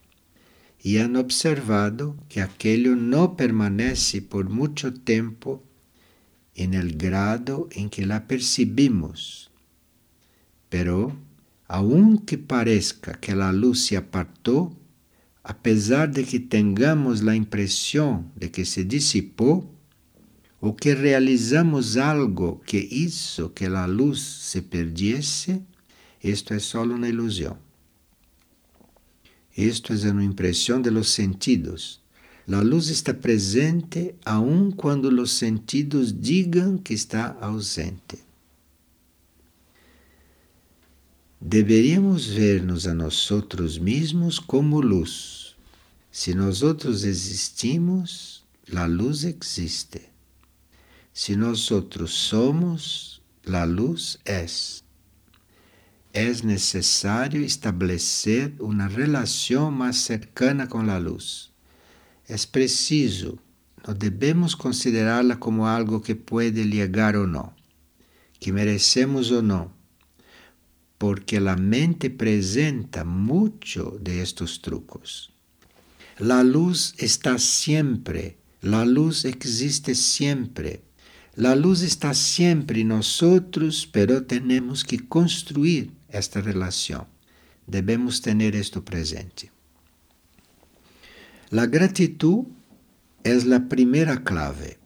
e 0.82 0.98
han 0.98 1.18
observado 1.18 2.16
que 2.30 2.40
aquello 2.40 2.96
não 2.96 3.36
permanece 3.36 4.22
por 4.22 4.48
muito 4.50 4.92
tempo 4.94 5.62
en 6.56 6.74
el 6.74 6.96
grado 6.96 7.68
en 7.72 7.90
que 7.90 8.06
la 8.06 8.28
percibimos. 8.28 9.52
Pero, 10.70 11.18
aunque 11.68 12.38
parezca 12.38 13.20
que 13.20 13.36
la 13.36 13.52
luz 13.52 13.88
se 13.88 13.98
apartó, 13.98 14.72
a 15.44 15.58
pesar 15.58 16.14
de 16.14 16.24
que 16.24 16.40
tengamos 16.40 17.24
la 17.24 17.36
impresión 17.36 18.32
de 18.38 18.52
que 18.52 18.64
se 18.64 18.86
disipó, 18.86 19.70
o 20.66 20.76
que 20.76 20.96
realizamos 20.96 21.96
algo 21.98 22.62
que 22.66 22.80
hizo 22.80 23.54
que 23.54 23.70
la 23.70 23.88
luz 23.88 24.20
se 24.22 24.62
perdiese, 24.62 25.62
esto 26.22 26.54
es 26.56 26.64
solo 26.64 26.96
una 26.96 27.10
ilusión. 27.10 27.58
Esto 29.54 29.94
es 29.94 30.04
una 30.04 30.24
impresión 30.24 30.82
de 30.82 30.92
los 30.92 31.08
sentidos 31.08 32.02
a 32.54 32.64
luz 32.64 32.90
está 32.90 33.14
presente 33.14 34.16
aun 34.24 34.72
quando 34.72 35.10
os 35.10 35.32
sentidos 35.32 36.22
digam 36.22 36.78
que 36.78 36.94
está 36.94 37.36
ausente. 37.42 38.20
Deveríamos 41.42 42.28
ver-nos 42.28 42.86
a 42.86 42.94
nós 42.94 43.30
mesmos 43.80 44.40
como 44.40 44.82
luz. 44.82 45.56
Se 46.12 46.34
nós 46.36 46.62
existimos, 47.04 48.46
a 48.76 48.86
luz 48.86 49.24
existe. 49.24 50.15
Si 51.18 51.38
nosotros 51.38 52.12
somos, 52.12 53.22
la 53.46 53.66
luz 53.66 54.20
es. 54.26 54.84
Es 56.12 56.44
necesario 56.44 57.40
establecer 57.42 58.56
una 58.60 58.90
relación 58.90 59.76
más 59.76 59.96
cercana 59.96 60.68
con 60.68 60.88
la 60.88 61.00
luz. 61.00 61.54
Es 62.28 62.46
preciso, 62.46 63.40
no 63.88 63.94
debemos 63.94 64.58
considerarla 64.58 65.40
como 65.40 65.70
algo 65.70 66.02
que 66.02 66.18
puede 66.18 66.66
llegar 66.66 67.16
o 67.16 67.26
no, 67.26 67.56
que 68.42 68.52
merecemos 68.52 69.32
o 69.32 69.42
no, 69.42 69.72
porque 70.98 71.40
la 71.40 71.56
mente 71.56 72.10
presenta 72.10 73.06
mucho 73.06 73.98
de 74.02 74.22
estos 74.22 74.62
trucos. 74.62 75.32
La 76.20 76.44
luz 76.44 76.94
está 76.98 77.40
siempre, 77.40 78.36
la 78.60 78.84
luz 78.84 79.24
existe 79.24 79.96
siempre. 79.96 80.84
La 81.36 81.54
luz 81.54 81.82
está 81.82 82.14
siempre 82.14 82.80
en 82.80 82.88
nosotros, 82.90 83.90
pero 83.92 84.24
tenemos 84.24 84.86
que 84.86 85.06
construir 85.06 85.92
esta 86.08 86.40
relación. 86.40 87.08
Debemos 87.68 88.22
tener 88.22 88.56
esto 88.56 88.86
presente. 88.86 89.52
La 91.50 91.66
gratitud 91.66 92.46
es 93.26 93.46
la 93.46 93.68
primera 93.68 94.24
clave. 94.24 94.80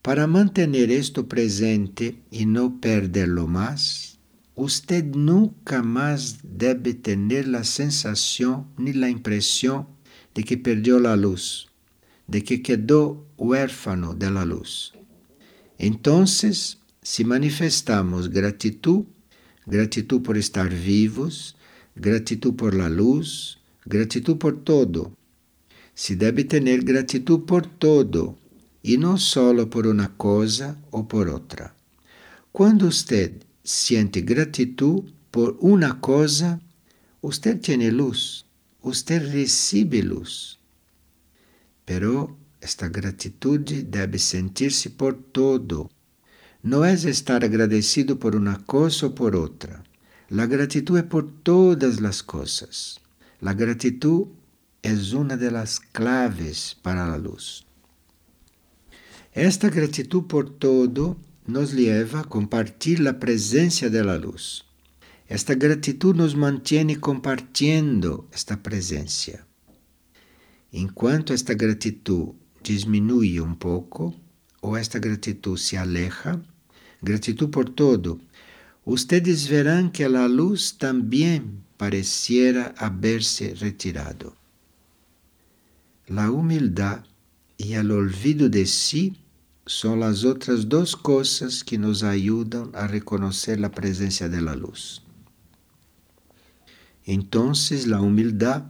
Para 0.00 0.26
mantener 0.26 0.90
esto 0.90 1.28
presente 1.28 2.22
y 2.30 2.46
no 2.46 2.80
perderlo 2.80 3.46
más, 3.46 4.18
usted 4.54 5.04
nunca 5.04 5.82
más 5.82 6.38
debe 6.42 6.94
tener 6.94 7.46
la 7.46 7.64
sensación 7.64 8.68
ni 8.78 8.94
la 8.94 9.10
impresión 9.10 9.86
de 10.34 10.44
que 10.44 10.56
perdió 10.56 10.98
la 10.98 11.14
luz, 11.16 11.68
de 12.26 12.42
que 12.42 12.62
quedó 12.62 13.26
huérfano 13.36 14.14
de 14.14 14.30
la 14.30 14.46
luz. 14.46 14.94
Entonces, 15.78 16.78
si 17.02 17.24
manifestamos 17.24 18.30
gratitud, 18.30 19.04
gratitud 19.66 20.22
por 20.22 20.36
estar 20.36 20.72
vivos, 20.72 21.56
gratitud 21.96 22.54
por 22.54 22.74
la 22.74 22.88
luz, 22.88 23.58
gratitud 23.84 24.36
por 24.38 24.62
todo, 24.62 25.12
se 25.94 26.16
debe 26.16 26.44
tener 26.44 26.84
gratitud 26.84 27.40
por 27.44 27.66
todo 27.66 28.38
y 28.82 28.98
no 28.98 29.18
solo 29.18 29.68
por 29.70 29.86
una 29.86 30.16
cosa 30.16 30.76
o 30.90 31.06
por 31.06 31.28
otra. 31.28 31.74
Cuando 32.50 32.86
usted 32.86 33.32
siente 33.64 34.22
gratitud 34.22 35.04
por 35.30 35.56
una 35.60 36.00
cosa, 36.00 36.60
usted 37.20 37.60
tiene 37.60 37.90
luz, 37.92 38.44
usted 38.82 39.32
recibe 39.32 40.02
luz. 40.02 40.58
Pero 41.84 42.36
esta 42.62 42.88
gratitud 42.88 43.60
debe 43.60 44.20
sentirse 44.20 44.88
por 44.88 45.20
todo. 45.20 45.90
No 46.62 46.84
es 46.84 47.04
estar 47.04 47.44
agradecido 47.44 48.20
por 48.20 48.36
una 48.36 48.64
cosa 48.64 49.06
o 49.06 49.14
por 49.16 49.34
otra. 49.34 49.82
La 50.28 50.46
gratitud 50.46 50.96
es 50.96 51.02
por 51.02 51.28
todas 51.42 52.00
las 52.00 52.22
cosas. 52.22 53.00
La 53.40 53.54
gratitud 53.54 54.28
es 54.80 55.12
una 55.12 55.36
de 55.36 55.50
las 55.50 55.80
claves 55.80 56.76
para 56.80 57.04
la 57.08 57.18
luz. 57.18 57.66
Esta 59.32 59.68
gratitud 59.68 60.28
por 60.28 60.48
todo 60.56 61.16
nos 61.46 61.74
leva 61.74 62.20
a 62.20 62.24
compartir 62.24 63.00
la 63.00 63.18
presencia 63.18 63.90
de 63.90 64.04
la 64.04 64.18
luz. 64.18 64.64
Esta 65.26 65.56
gratitud 65.56 66.14
nos 66.14 66.36
mantiene 66.36 67.00
compartiendo 67.00 68.28
esta 68.32 68.62
presencia. 68.62 69.46
Enquanto 70.70 71.34
esta 71.34 71.54
gratitud 71.54 72.34
diminui 72.62 73.40
um 73.40 73.54
pouco, 73.54 74.14
ou 74.60 74.76
esta 74.76 74.98
gratitud 74.98 75.58
se 75.58 75.76
aleja, 75.76 76.40
gratitud 77.02 77.50
por 77.50 77.68
todo, 77.68 78.20
ustedes 78.84 79.46
verán 79.46 79.90
que 79.90 80.04
a 80.04 80.26
luz 80.26 80.72
também 80.72 81.60
pareciera 81.76 82.74
haberse 82.78 83.54
retirado. 83.54 84.34
La 86.08 86.30
humildad 86.30 87.04
e 87.56 87.74
el 87.74 87.90
olvido 87.90 88.48
de 88.48 88.66
si 88.66 89.16
são 89.66 90.02
as 90.02 90.24
outras 90.24 90.64
duas 90.64 90.94
coisas 90.94 91.62
que 91.62 91.78
nos 91.78 92.02
ajudam 92.02 92.70
a 92.74 92.86
reconhecer 92.86 93.64
a 93.64 93.70
presença 93.70 94.28
da 94.28 94.54
luz. 94.54 95.02
Então, 97.06 97.52
a 97.52 98.00
humildade 98.00 98.66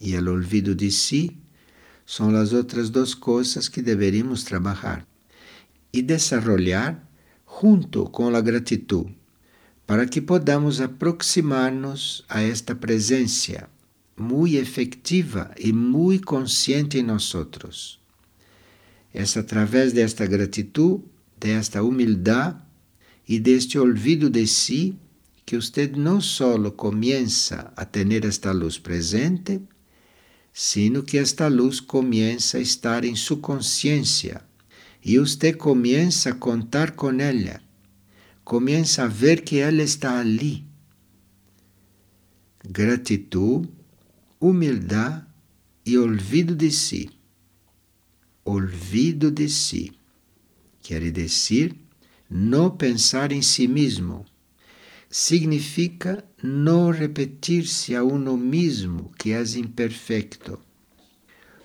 e 0.00 0.16
o 0.16 0.30
olvido 0.30 0.74
de 0.74 0.90
si 0.90 1.36
são 2.06 2.34
as 2.36 2.52
outras 2.52 2.90
duas 2.90 3.14
coisas 3.14 3.68
que 3.68 3.82
deveríamos 3.82 4.44
trabalhar 4.44 5.06
e 5.92 6.02
desenvolver 6.02 6.96
junto 7.60 8.04
com 8.10 8.34
a 8.34 8.40
gratitud, 8.40 9.06
para 9.86 10.06
que 10.06 10.20
podamos 10.20 10.80
aproximar-nos 10.80 12.24
a 12.28 12.42
esta 12.42 12.74
presença 12.74 13.68
muito 14.16 14.56
efetiva 14.56 15.52
e 15.58 15.72
muito 15.72 16.26
consciente 16.26 16.98
em 16.98 17.02
nós 17.02 17.32
es 19.14 19.36
a 19.36 19.46
través 19.46 19.94
de 19.94 20.02
esta 20.02 20.26
gratitud, 20.26 21.00
de 21.40 21.54
esta 21.56 21.82
humildad 21.84 22.56
y 23.26 23.38
de 23.38 23.54
este 23.54 23.78
olvido 23.78 24.28
de 24.28 24.46
sí 24.48 24.98
que 25.44 25.56
usted 25.56 25.94
no 25.94 26.20
solo 26.20 26.76
comienza 26.76 27.72
a 27.76 27.84
tener 27.84 28.26
esta 28.26 28.52
luz 28.52 28.80
presente, 28.80 29.60
sino 30.54 31.04
que 31.04 31.18
esta 31.18 31.50
luz 31.50 31.82
comienza 31.82 32.56
a 32.56 32.62
estar 32.62 33.04
en 33.04 33.16
su 33.16 33.42
conciencia 33.42 34.46
y 35.02 35.18
usted 35.18 35.58
comienza 35.58 36.30
a 36.30 36.40
contar 36.40 36.94
con 36.94 37.20
ella, 37.20 37.62
comienza 38.42 39.04
a 39.04 39.08
ver 39.08 39.44
que 39.44 39.68
ella 39.68 39.82
está 39.82 40.18
allí. 40.18 40.64
Gratitud, 42.62 43.68
humildad 44.38 45.28
y 45.84 45.96
olvido 45.96 46.54
de 46.54 46.70
sí 46.70 47.10
olvido 48.44 49.30
de 49.30 49.48
si. 49.48 49.92
Quer 50.82 51.10
dizer, 51.10 51.74
não 52.28 52.70
pensar 52.70 53.32
em 53.32 53.42
si 53.42 53.66
mesmo. 53.66 54.24
Significa 55.16 56.24
não 56.42 56.90
repetir-se 56.90 57.94
a 57.94 58.02
uno 58.02 58.36
mesmo 58.36 59.12
que 59.16 59.30
é 59.30 59.40
imperfeito. 59.56 60.58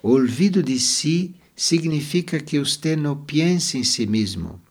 Olvido 0.03 0.61
de 0.61 0.79
si 0.79 1.33
significa 1.55 2.39
que 2.39 2.59
você 2.59 2.95
não 2.95 3.25
pensa 3.25 3.75
em 3.75 3.83
si 3.83 4.05
mesmo. 4.05 4.61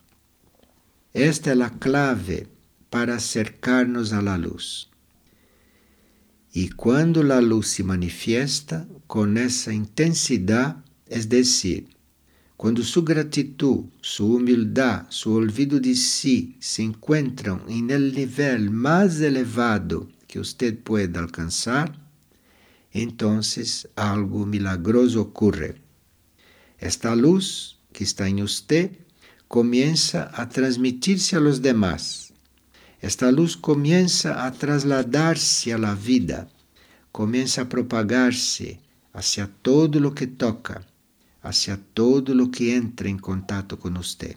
Esta 1.12 1.50
é 1.50 1.60
a 1.60 1.68
clave 1.68 2.46
para 2.88 3.16
acercar-nos 3.16 4.12
à 4.12 4.20
luz. 4.36 4.88
E 6.54 6.68
quando 6.68 7.32
a 7.32 7.40
luz 7.40 7.66
se 7.70 7.82
manifesta 7.82 8.88
com 9.08 9.26
essa 9.36 9.74
intensidade, 9.74 10.78
é 11.08 11.18
decir, 11.18 11.88
quando 12.58 12.82
sua 12.82 13.04
gratitud, 13.04 13.86
sua 14.02 14.36
humildade, 14.36 15.14
seu 15.14 15.30
olvido 15.30 15.78
de 15.78 15.94
si 15.94 16.56
se 16.58 16.82
encontram 16.82 17.60
em 17.68 17.88
el 17.92 18.12
nível 18.12 18.68
mais 18.72 19.20
elevado 19.20 20.08
que 20.26 20.40
você 20.40 20.72
pode 20.72 21.16
alcançar, 21.16 21.88
então 22.92 23.38
algo 23.94 24.44
milagroso 24.44 25.20
ocorre. 25.20 25.76
Esta 26.80 27.14
luz 27.14 27.78
que 27.92 28.02
está 28.02 28.28
em 28.28 28.42
você 28.42 28.90
começa 29.46 30.24
a 30.34 30.44
transmitir-se 30.44 31.36
a 31.36 31.38
los 31.38 31.60
demás. 31.60 32.32
Esta 33.00 33.30
luz 33.30 33.54
começa 33.54 34.32
a 34.32 34.50
trasladar-se 34.50 35.70
a 35.70 35.78
la 35.78 35.94
vida, 35.94 36.48
começa 37.12 37.62
a 37.62 37.66
propagar-se 37.66 38.80
hacia 39.14 39.46
todo 39.62 40.00
lo 40.00 40.10
que 40.10 40.26
toca 40.26 40.84
hacia 41.42 41.78
todo 41.94 42.34
lo 42.34 42.50
que 42.50 42.74
entra 42.74 43.08
en 43.08 43.18
contacto 43.18 43.78
con 43.78 43.96
usted. 43.96 44.36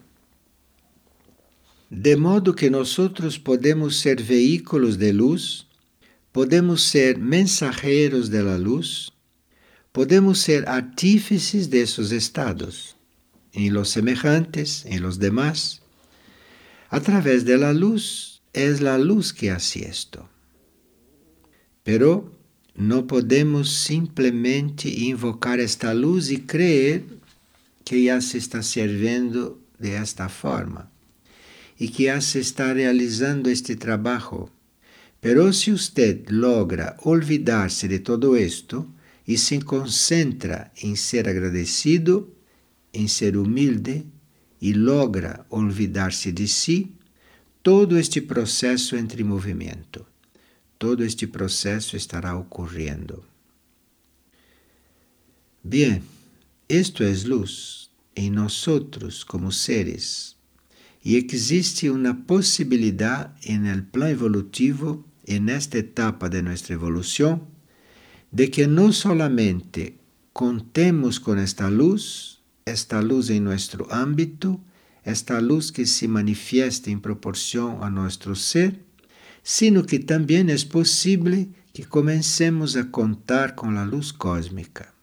De 1.89 2.15
modo 2.15 2.55
que 2.55 2.69
nosotros 2.69 3.37
podemos 3.37 3.97
ser 3.97 4.23
vehículos 4.23 4.97
de 4.97 5.11
luz, 5.11 5.67
podemos 6.31 6.81
ser 6.81 7.17
mensajeros 7.17 8.29
de 8.29 8.43
la 8.43 8.57
luz, 8.57 9.11
podemos 9.91 10.39
ser 10.39 10.69
artífices 10.69 11.69
de 11.69 11.81
esos 11.81 12.11
estados, 12.11 12.95
en 13.51 13.73
los 13.73 13.89
semejantes, 13.89 14.85
en 14.85 15.01
los 15.01 15.19
demás. 15.19 15.81
A 16.89 17.01
través 17.01 17.43
de 17.43 17.57
la 17.57 17.73
luz 17.73 18.41
es 18.53 18.79
la 18.79 18.97
luz 18.97 19.33
que 19.33 19.51
hace 19.51 19.87
esto. 19.87 20.29
Pero 21.83 22.31
não 22.77 23.03
podemos 23.03 23.83
simplesmente 23.83 25.05
invocar 25.05 25.59
esta 25.59 25.91
luz 25.91 26.29
e 26.29 26.37
crer 26.37 27.05
que 27.83 28.05
já 28.05 28.21
se 28.21 28.37
está 28.37 28.61
servindo 28.61 29.59
de 29.79 29.91
esta 29.91 30.29
forma 30.29 30.89
e 31.79 31.87
que 31.87 32.05
já 32.05 32.21
se 32.21 32.39
está 32.39 32.71
realizando 32.71 33.49
este 33.49 33.75
trabalho. 33.75 34.49
Pero 35.19 35.51
se 35.51 35.71
usted 35.71 36.29
logra 36.29 36.95
olvidar-se 37.03 37.87
de 37.87 37.99
todo 37.99 38.35
esto 38.35 38.87
e 39.27 39.37
se 39.37 39.59
concentra 39.61 40.71
em 40.81 40.95
ser 40.95 41.27
agradecido, 41.27 42.33
em 42.93 43.07
ser 43.07 43.37
humilde 43.37 44.05
e 44.59 44.73
logra 44.73 45.45
olvidar-se 45.49 46.31
de 46.31 46.47
si, 46.47 46.93
todo 47.63 47.97
este 47.97 48.21
processo 48.21 48.95
entra 48.95 49.21
em 49.21 49.25
movimento. 49.25 50.10
Todo 50.81 51.03
este 51.03 51.27
processo 51.27 51.95
estará 51.95 52.35
ocorrendo. 52.35 53.23
Bien, 55.61 56.01
esto 56.67 57.03
es 57.03 57.25
luz 57.25 57.91
em 58.15 58.31
nós 58.31 58.65
como 59.23 59.51
seres. 59.51 60.37
E 61.03 61.17
existe 61.17 61.91
uma 61.91 62.15
possibilidade 62.25 63.29
en 63.43 63.67
el 63.67 63.85
evolutivo, 64.09 65.05
en 65.27 65.49
esta 65.49 65.77
etapa 65.77 66.29
de 66.29 66.41
nuestra 66.41 66.73
evolução, 66.73 67.47
de 68.31 68.47
que 68.47 68.65
não 68.65 68.91
solamente 68.91 69.99
contemos 70.33 71.19
com 71.19 71.35
esta 71.35 71.69
luz, 71.69 72.39
esta 72.65 72.99
luz 73.01 73.29
em 73.29 73.39
nosso 73.39 73.85
âmbito, 73.91 74.59
esta 75.03 75.39
luz 75.39 75.69
que 75.69 75.85
se 75.85 76.07
manifiesta 76.07 76.89
em 76.89 76.97
proporção 76.97 77.83
a 77.83 77.89
nosso 77.91 78.35
ser, 78.35 78.79
sino 79.43 79.83
que 79.83 79.99
também 79.99 80.45
é 80.51 80.57
possível 80.65 81.47
que 81.73 81.83
comecemos 81.85 82.75
a 82.75 82.83
contar 82.83 83.55
com 83.55 83.69
a 83.77 83.83
luz 83.83 84.11
cósmica. 84.11 84.93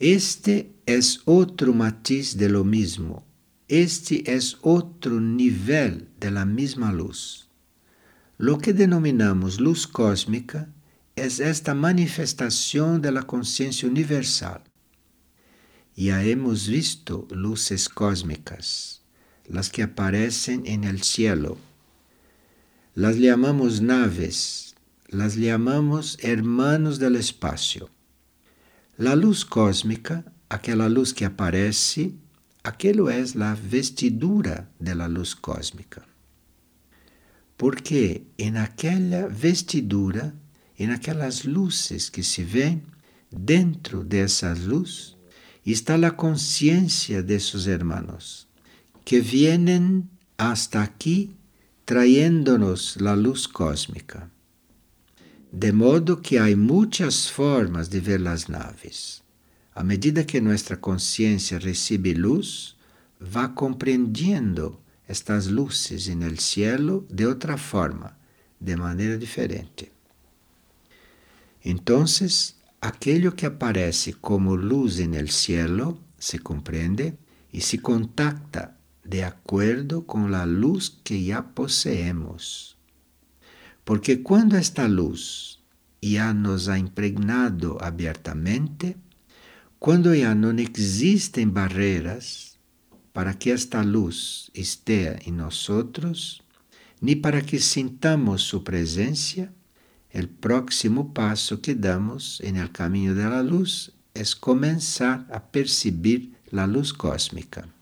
Este 0.00 0.70
é 0.86 0.98
outro 1.26 1.74
matiz 1.74 2.34
de 2.34 2.48
lo 2.48 2.64
mismo. 2.64 3.24
Este 3.68 4.22
é 4.26 4.38
outro 4.62 5.20
nível 5.20 6.06
de 6.18 6.30
la 6.30 6.44
misma 6.44 6.90
luz. 6.90 7.48
Lo 8.38 8.56
que 8.58 8.72
denominamos 8.72 9.58
luz 9.58 9.86
cósmica 9.86 10.72
es 11.16 11.40
esta 11.40 11.74
manifestación 11.74 13.02
de 13.02 13.10
la 13.10 13.24
conciencia 13.24 13.88
universal. 13.88 14.62
Ya 15.96 16.22
hemos 16.22 16.68
visto 16.68 17.26
luces 17.30 17.88
cósmicas, 17.88 19.02
las 19.46 19.68
que 19.68 19.82
aparecen 19.82 20.62
en 20.64 20.84
el 20.84 21.02
cielo. 21.02 21.58
Las 22.98 23.16
llamamos 23.16 23.80
naves, 23.80 24.74
las 25.06 25.36
llamamos 25.36 26.18
hermanos 26.20 26.98
del 26.98 27.14
espacio. 27.14 27.88
La 28.96 29.14
luz 29.14 29.44
cósmica, 29.44 30.24
aquela 30.48 30.88
luz 30.88 31.12
que 31.12 31.24
aparece, 31.24 32.16
aquilo 32.64 33.08
é 33.08 33.22
a 33.22 33.54
vestidura 33.54 34.68
de 34.80 34.96
la 34.96 35.06
luz 35.06 35.32
cósmica. 35.32 36.02
Porque 37.56 38.26
em 38.36 38.56
aquela 38.56 39.28
vestidura 39.28 40.34
em 40.76 40.90
aquelas 40.90 41.44
luzes 41.44 42.10
que 42.10 42.24
se 42.24 42.42
vêem, 42.42 42.82
dentro 43.30 44.02
dessas 44.02 44.64
luzes, 44.64 45.16
está 45.64 45.94
a 45.94 46.10
consciência 46.10 47.22
de 47.22 47.38
hermanos, 47.68 48.48
que 49.04 49.20
vienen 49.20 50.10
hasta 50.36 50.82
aqui 50.82 51.37
trayéndonos 51.88 53.00
la 53.00 53.16
luz 53.16 53.48
cósmica. 53.48 54.30
De 55.50 55.72
modo 55.72 56.20
que 56.20 56.38
há 56.38 56.54
muitas 56.54 57.30
formas 57.30 57.88
de 57.88 57.98
ver 57.98 58.28
as 58.28 58.46
naves. 58.46 59.22
À 59.74 59.82
medida 59.82 60.22
que 60.22 60.38
nossa 60.38 60.76
consciência 60.76 61.58
recebe 61.58 62.12
luz, 62.12 62.76
va 63.18 63.54
compreendendo 63.54 64.82
estas 65.08 65.46
luzes 65.46 66.08
en 66.08 66.22
el 66.22 66.38
cielo 66.40 67.06
de 67.08 67.24
outra 67.24 67.56
forma, 67.56 68.18
de 68.60 68.76
maneira 68.76 69.16
diferente. 69.16 69.90
Entonces, 71.62 72.56
aquello 72.82 73.34
que 73.34 73.46
aparece 73.46 74.12
como 74.12 74.58
luz 74.58 74.98
en 74.98 75.14
el 75.14 75.30
cielo 75.30 75.98
se 76.18 76.38
comprende 76.38 77.16
y 77.50 77.62
se 77.62 77.80
contacta 77.80 78.77
de 79.08 79.24
acuerdo 79.24 80.06
con 80.06 80.30
la 80.30 80.44
luz 80.44 81.00
que 81.02 81.24
ya 81.24 81.54
poseemos. 81.54 82.76
Porque 83.84 84.22
cuando 84.22 84.56
esta 84.58 84.86
luz 84.86 85.60
ya 86.02 86.34
nos 86.34 86.68
ha 86.68 86.78
impregnado 86.78 87.78
abiertamente, 87.80 88.96
quando 89.78 90.14
já 90.14 90.34
não 90.34 90.54
existem 90.58 91.48
barreiras 91.48 92.58
para 93.14 93.32
que 93.32 93.50
esta 93.50 93.82
luz 93.82 94.50
esteja 94.52 95.18
em 95.24 95.32
nós, 95.32 95.66
nem 97.00 97.16
para 97.16 97.40
que 97.40 97.58
sintamos 97.58 98.42
sua 98.42 98.62
presença, 98.62 99.50
o 100.14 100.26
próximo 100.40 101.14
passo 101.14 101.58
que 101.58 101.74
damos 101.74 102.40
el 102.40 102.70
caminho 102.72 103.14
de 103.14 103.22
la 103.22 103.40
luz 103.40 103.90
é 104.14 104.22
começar 104.38 105.24
a 105.30 105.40
perceber 105.40 106.30
a 106.52 106.66
luz 106.66 106.92
cósmica. 106.92 107.77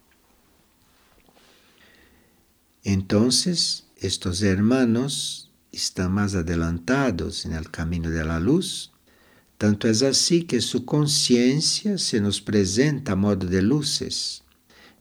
Entonces, 2.89 3.83
estos 4.01 4.43
hermanos 4.43 5.51
estão 5.73 6.09
mais 6.09 6.37
adelantados 6.37 7.45
en 7.45 7.53
el 7.53 7.69
camino 7.69 8.13
de 8.13 8.23
la 8.23 8.39
luz, 8.39 8.93
tanto 9.59 9.89
é 9.89 9.91
assim 9.91 10.43
que 10.43 10.61
sua 10.61 10.83
consciência 10.83 11.99
se 11.99 12.21
nos 12.21 12.39
presenta 12.41 13.15
a 13.15 13.17
modo 13.17 13.49
de 13.49 13.61
luces, 13.61 14.41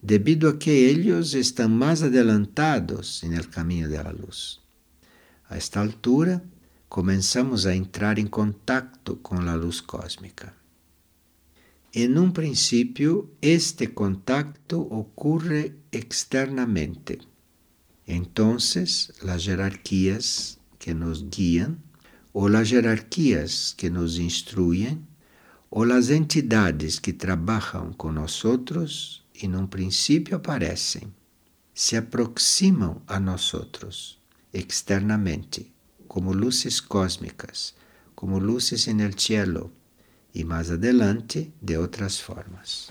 debido 0.02 0.50
a 0.50 0.58
que 0.58 0.72
eles 0.72 1.36
estão 1.36 1.70
mais 1.70 2.02
adelantados 2.02 3.22
en 3.22 3.34
el 3.34 3.50
camino 3.50 3.88
de 3.88 4.02
la 4.02 4.12
luz. 4.12 4.60
A 5.48 5.56
esta 5.56 5.80
altura, 5.80 6.44
começamos 6.90 7.68
a 7.68 7.76
entrar 7.76 8.18
em 8.18 8.26
contato 8.26 9.18
com 9.18 9.36
a 9.36 9.54
luz 9.54 9.80
cósmica. 9.80 10.56
Em 11.94 12.18
um 12.18 12.32
princípio, 12.32 13.30
este 13.40 13.86
contacto 13.90 14.82
ocorre 14.92 15.76
externamente. 15.92 17.35
Então, 18.08 18.56
as 18.56 19.42
hierarquias 19.46 20.60
que 20.78 20.94
nos 20.94 21.24
guiam, 21.24 21.78
ou 22.34 22.48
as 22.56 22.70
hierarquias 22.70 23.74
que 23.76 23.90
nos 23.90 24.20
instruem, 24.20 25.06
ou 25.72 25.92
as 25.92 26.10
entidades 26.10 27.00
que 27.00 27.12
trabalham 27.12 27.92
com 27.94 28.12
nós, 28.12 29.24
em 29.42 29.56
um 29.56 29.66
princípio 29.66 30.36
aparecem, 30.36 31.14
se 31.74 31.98
aproximam 31.98 33.02
a 33.08 33.20
nós 33.20 33.52
externamente 34.54 35.74
como 36.08 36.32
luzes 36.32 36.80
cósmicas, 36.80 37.76
como 38.14 38.40
luzes 38.40 38.88
en 38.88 39.02
el 39.02 39.20
cielo 39.20 39.72
y 40.34 40.46
más 40.46 40.70
adelante 40.70 41.52
de 41.60 41.78
otras 41.78 42.22
formas. 42.22 42.90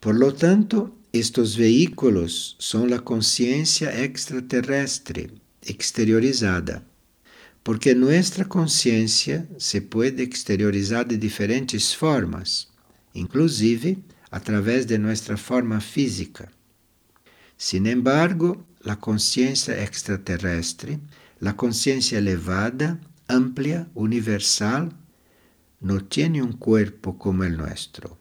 Por 0.00 0.14
lo 0.14 0.32
tanto, 0.32 0.94
estos 1.12 1.56
vehículos 1.56 2.56
son 2.58 2.90
la 2.90 3.00
conciencia 3.00 4.02
extraterrestre 4.02 5.30
exteriorizada, 5.62 6.84
porque 7.62 7.94
nuestra 7.94 8.44
conciencia 8.44 9.48
se 9.58 9.80
puede 9.80 10.22
exteriorizar 10.22 11.06
de 11.06 11.16
diferentes 11.16 11.96
formas, 11.96 12.68
inclusive 13.14 13.98
a 14.30 14.40
través 14.40 14.86
de 14.86 14.98
nuestra 14.98 15.36
forma 15.36 15.80
física. 15.80 16.50
Sin 17.56 17.86
embargo, 17.86 18.66
la 18.80 19.00
conciencia 19.00 19.82
extraterrestre, 19.82 21.00
la 21.40 21.56
conciencia 21.56 22.18
elevada, 22.18 23.00
amplia, 23.26 23.88
universal, 23.94 24.92
no 25.80 26.04
tiene 26.04 26.42
un 26.42 26.52
cuerpo 26.52 27.18
como 27.18 27.44
el 27.44 27.56
nuestro. 27.56 28.18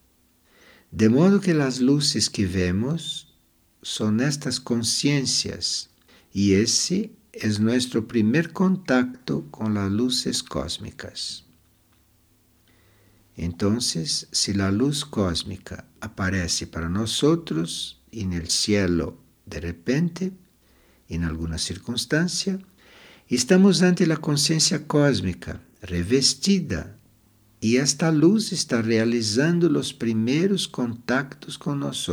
De 0.91 1.09
modo 1.09 1.41
que 1.41 1.53
las 1.53 1.79
luces 1.79 2.29
que 2.29 2.45
vemos 2.45 3.35
son 3.81 4.21
estas 4.21 4.59
conciencias 4.59 5.89
y 6.33 6.53
ese 6.53 7.11
es 7.33 7.59
nuestro 7.59 8.07
primer 8.07 8.53
contacto 8.53 9.45
con 9.51 9.73
las 9.73 9.91
luces 9.91 10.43
cósmicas. 10.43 11.45
Entonces, 13.35 14.27
si 14.31 14.53
la 14.53 14.71
luz 14.71 15.05
cósmica 15.05 15.85
aparece 16.01 16.65
para 16.65 16.89
nosotros 16.89 18.01
en 18.11 18.33
el 18.33 18.49
cielo 18.49 19.19
de 19.45 19.59
repente, 19.59 20.33
em 21.07 21.23
alguma 21.23 21.57
circunstância, 21.57 22.59
estamos 23.29 23.81
ante 23.81 24.11
a 24.11 24.17
consciência 24.17 24.87
cósmica 24.87 25.61
revestida 25.81 26.96
e 27.61 27.77
esta 27.77 28.09
luz 28.09 28.51
está 28.51 28.81
realizando 28.81 29.67
os 29.79 29.91
primeiros 29.91 30.67
contactos 30.67 31.57
com 31.57 31.73
nós. 31.75 32.07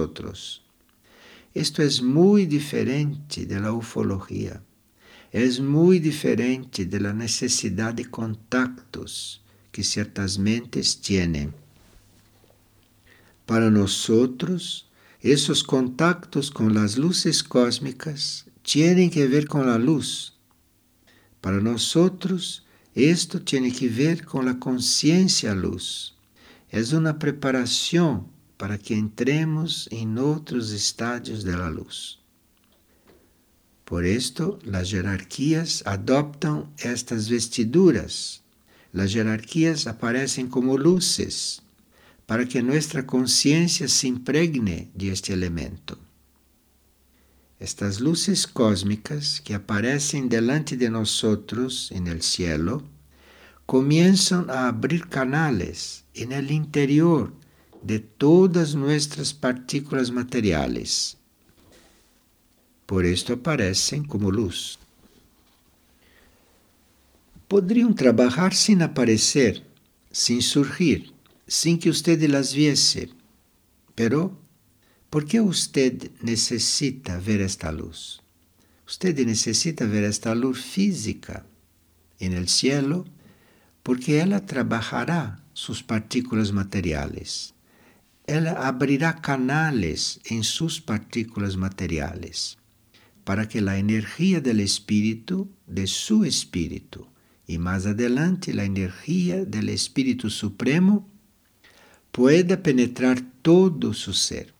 Isto 1.54 1.82
é 1.82 2.02
muito 2.02 2.50
diferente 2.50 3.44
da 3.44 3.72
ufologia. 3.72 4.62
É 5.32 5.46
muito 5.60 6.04
diferente 6.04 6.84
da 6.84 7.12
necessidade 7.12 8.02
de 8.02 8.08
contactos 8.08 9.42
que 9.70 9.82
certas 9.84 10.36
mentes 10.36 10.94
têm. 10.94 11.52
Para 13.46 13.70
nós, 13.70 14.08
esses 15.22 15.62
contactos 15.62 16.50
com 16.50 16.68
as 16.78 16.96
luzes 16.96 17.42
cósmicas 17.42 18.46
tienen 18.62 19.10
que 19.10 19.26
ver 19.26 19.46
con 19.46 19.66
la 19.66 19.76
luz. 19.76 20.32
Para 21.40 21.60
nosotros, 21.60 22.63
esto 22.94 23.40
tiene 23.40 23.72
que 23.72 23.88
ver 23.88 24.24
con 24.24 24.44
la 24.44 24.58
conciencia 24.58 25.54
luz. 25.54 26.14
Es 26.70 26.92
una 26.92 27.18
preparación 27.18 28.28
para 28.56 28.78
que 28.78 28.94
entremos 28.94 29.88
em 29.90 30.16
outros 30.18 30.70
estádios 30.70 31.42
da 31.42 31.68
luz. 31.68 32.18
Por 33.84 34.04
esto, 34.04 34.58
as 34.72 34.88
jerarquias 34.88 35.82
adoptam 35.84 36.72
estas 36.78 37.28
vestiduras. 37.28 38.42
As 38.94 39.10
jerarquias 39.10 39.86
aparecem 39.86 40.46
como 40.46 40.76
luzes, 40.76 41.60
para 42.26 42.46
que 42.46 42.62
nossa 42.62 43.02
consciência 43.02 43.88
se 43.88 44.06
impregne 44.06 44.88
de 44.94 45.08
este 45.08 45.32
elemento. 45.32 45.98
Estas 47.64 47.98
luzes 47.98 48.44
cósmicas 48.44 49.40
que 49.40 49.54
aparecem 49.54 50.28
delante 50.28 50.76
de 50.76 50.90
nós 50.90 51.22
em 51.90 52.06
el 52.08 52.20
cielo 52.20 52.86
começam 53.64 54.44
a 54.50 54.68
abrir 54.68 55.08
canales 55.08 56.04
en 56.14 56.32
el 56.32 56.50
interior 56.50 57.32
de 57.82 58.00
todas 58.00 58.74
nuestras 58.74 59.32
partículas 59.32 60.10
materiales. 60.10 61.16
Por 62.84 63.06
esto 63.06 63.32
aparecem 63.32 64.04
como 64.04 64.28
luz. 64.28 64.78
Poderiam 67.48 67.94
trabalhar 67.94 68.52
sem 68.52 68.82
aparecer, 68.82 69.62
sem 70.12 70.38
surgir, 70.42 71.14
sem 71.48 71.78
que 71.78 71.88
usted 71.88 72.20
las 72.28 72.52
viese, 72.52 73.08
pero 73.94 74.43
¿Por 75.14 75.26
que 75.26 75.40
usted 75.40 76.10
necessita 76.22 77.20
ver 77.20 77.40
esta 77.40 77.70
luz? 77.70 78.20
Usted 78.84 79.24
necessita 79.24 79.86
ver 79.86 80.02
esta 80.02 80.34
luz 80.34 80.60
física 80.60 81.46
en 82.18 82.32
el 82.32 82.48
cielo 82.48 83.04
porque 83.84 84.18
ela 84.18 84.44
trabalhará 84.44 85.38
suas 85.52 85.84
partículas 85.84 86.50
materiais. 86.50 87.54
Ela 88.26 88.66
abrirá 88.66 89.12
canales 89.12 90.18
em 90.28 90.42
suas 90.42 90.80
partículas 90.80 91.54
materiais 91.54 92.58
para 93.24 93.46
que 93.46 93.60
a 93.60 93.78
energia 93.78 94.40
do 94.40 94.50
espírito, 94.60 95.48
de 95.64 95.86
su 95.86 96.24
espírito, 96.24 97.06
e 97.46 97.56
mais 97.56 97.86
adelante 97.86 98.50
a 98.50 98.64
energia 98.64 99.46
do 99.46 99.70
Espírito 99.70 100.28
Supremo, 100.28 101.08
pueda 102.10 102.56
penetrar 102.56 103.22
todo 103.44 103.94
su 103.94 104.12
ser 104.12 104.53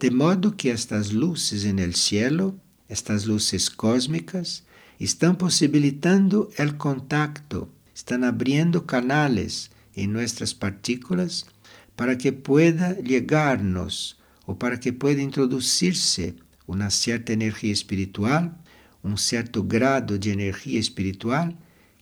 de 0.00 0.10
modo 0.10 0.56
que 0.56 0.70
estas 0.70 1.12
luzes 1.12 1.64
en 1.64 1.78
el 1.78 1.94
cielo, 1.94 2.54
estas 2.88 3.26
luces 3.26 3.68
cósmicas, 3.68 4.64
estão 4.98 5.34
possibilitando 5.34 6.50
el 6.56 6.76
contacto, 6.76 7.68
estão 7.94 8.24
abrindo 8.24 8.82
canales 8.82 9.70
em 9.96 10.06
nossas 10.06 10.52
partículas 10.52 11.44
para 11.96 12.16
que 12.16 12.30
pueda 12.30 12.96
llegarnos 13.00 14.16
ou 14.46 14.54
para 14.54 14.78
que 14.78 14.92
pueda 14.92 15.20
introduzir-se 15.20 16.36
uma 16.66 16.90
certa 16.90 17.32
energia 17.32 17.72
espiritual, 17.72 18.52
um 19.02 19.16
certo 19.16 19.62
grado 19.62 20.18
de 20.18 20.30
energia 20.30 20.78
espiritual 20.78 21.52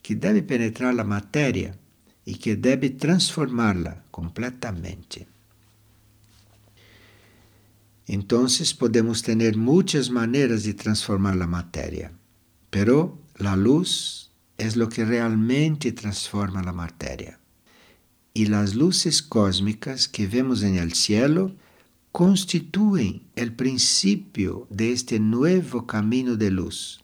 que 0.03 0.15
deve 0.15 0.43
penetrar 0.43 0.99
a 0.99 1.05
matéria 1.05 1.79
e 2.27 2.35
que 2.35 2.55
deve 2.57 2.91
transformá-la 2.91 4.05
completamente. 4.11 5.27
Entonces 8.07 8.73
podemos 8.73 9.23
tener 9.23 9.57
muchas 9.57 10.11
maneras 10.11 10.63
de 10.63 10.75
transformar 10.75 11.37
la 11.37 11.47
materia, 11.47 12.13
pero 12.71 13.21
la 13.37 13.57
luz 13.57 14.31
es 14.59 14.77
lo 14.77 14.89
que 14.89 15.05
realmente 15.05 15.93
transforma 15.93 16.63
la 16.63 16.73
materia. 16.73 17.41
Y 18.33 18.47
las 18.47 18.75
luces 18.75 19.23
cósmicas 19.23 20.09
que 20.09 20.27
vemos 20.27 20.63
en 20.63 20.77
el 20.77 20.93
cielo 20.93 21.57
constituyen 22.13 23.23
el 23.35 23.55
principio 23.55 24.67
de 24.71 24.93
este 24.93 25.19
nuevo 25.19 25.87
camino 25.87 26.37
de 26.37 26.51
luz, 26.51 27.03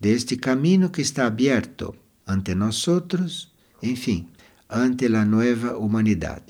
de 0.00 0.14
este 0.14 0.38
camino 0.38 0.92
que 0.92 1.02
está 1.02 1.26
abierto 1.26 1.96
ante 2.26 2.54
nosotros, 2.54 3.52
en 3.80 3.96
fin, 3.96 4.28
ante 4.68 5.08
la 5.08 5.24
nueva 5.24 5.76
humanidad. 5.76 6.42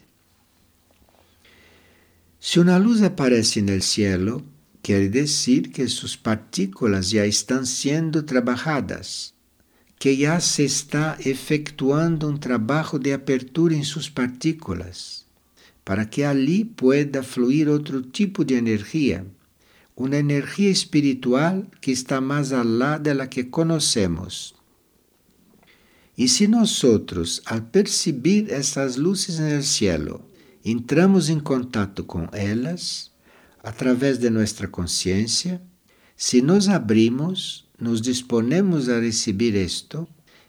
Se 2.44 2.58
uma 2.58 2.76
luz 2.76 3.00
aparece 3.04 3.62
no 3.62 3.80
cielo, 3.80 4.44
quer 4.82 5.08
dizer 5.08 5.68
que 5.68 5.86
suas 5.86 6.16
partículas 6.16 7.10
já 7.10 7.24
estão 7.24 7.64
sendo 7.64 8.20
trabalhadas, 8.20 9.32
que 9.96 10.12
já 10.16 10.40
se 10.40 10.64
está 10.64 11.16
efetuando 11.24 12.28
um 12.28 12.36
trabalho 12.36 12.98
de 12.98 13.12
apertura 13.12 13.74
em 13.74 13.84
suas 13.84 14.08
partículas, 14.08 15.24
para 15.84 16.04
que 16.04 16.24
ali 16.24 16.64
pueda 16.64 17.22
fluir 17.22 17.68
outro 17.68 18.02
tipo 18.02 18.44
de 18.44 18.54
energia, 18.54 19.24
uma 19.96 20.16
energia 20.16 20.68
espiritual 20.68 21.64
que 21.80 21.92
está 21.92 22.20
mais 22.20 22.52
alá 22.52 22.98
da 22.98 23.24
que 23.24 23.44
conhecemos. 23.44 24.52
E 26.18 26.26
se 26.26 26.48
nós, 26.48 26.82
ao 27.46 27.60
perceber 27.60 28.50
essas 28.50 28.96
luzes 28.96 29.38
no 29.38 29.62
cielo, 29.62 30.31
entramos 30.64 31.28
em 31.28 31.40
contato 31.40 32.04
com 32.04 32.28
elas 32.32 33.10
através 33.62 34.18
de 34.18 34.30
nossa 34.30 34.66
consciência, 34.66 35.60
se 36.16 36.42
nos 36.42 36.68
abrimos, 36.68 37.68
nos 37.78 38.00
disponemos 38.00 38.88
a 38.88 39.00
receber 39.00 39.54
isto, 39.54 40.06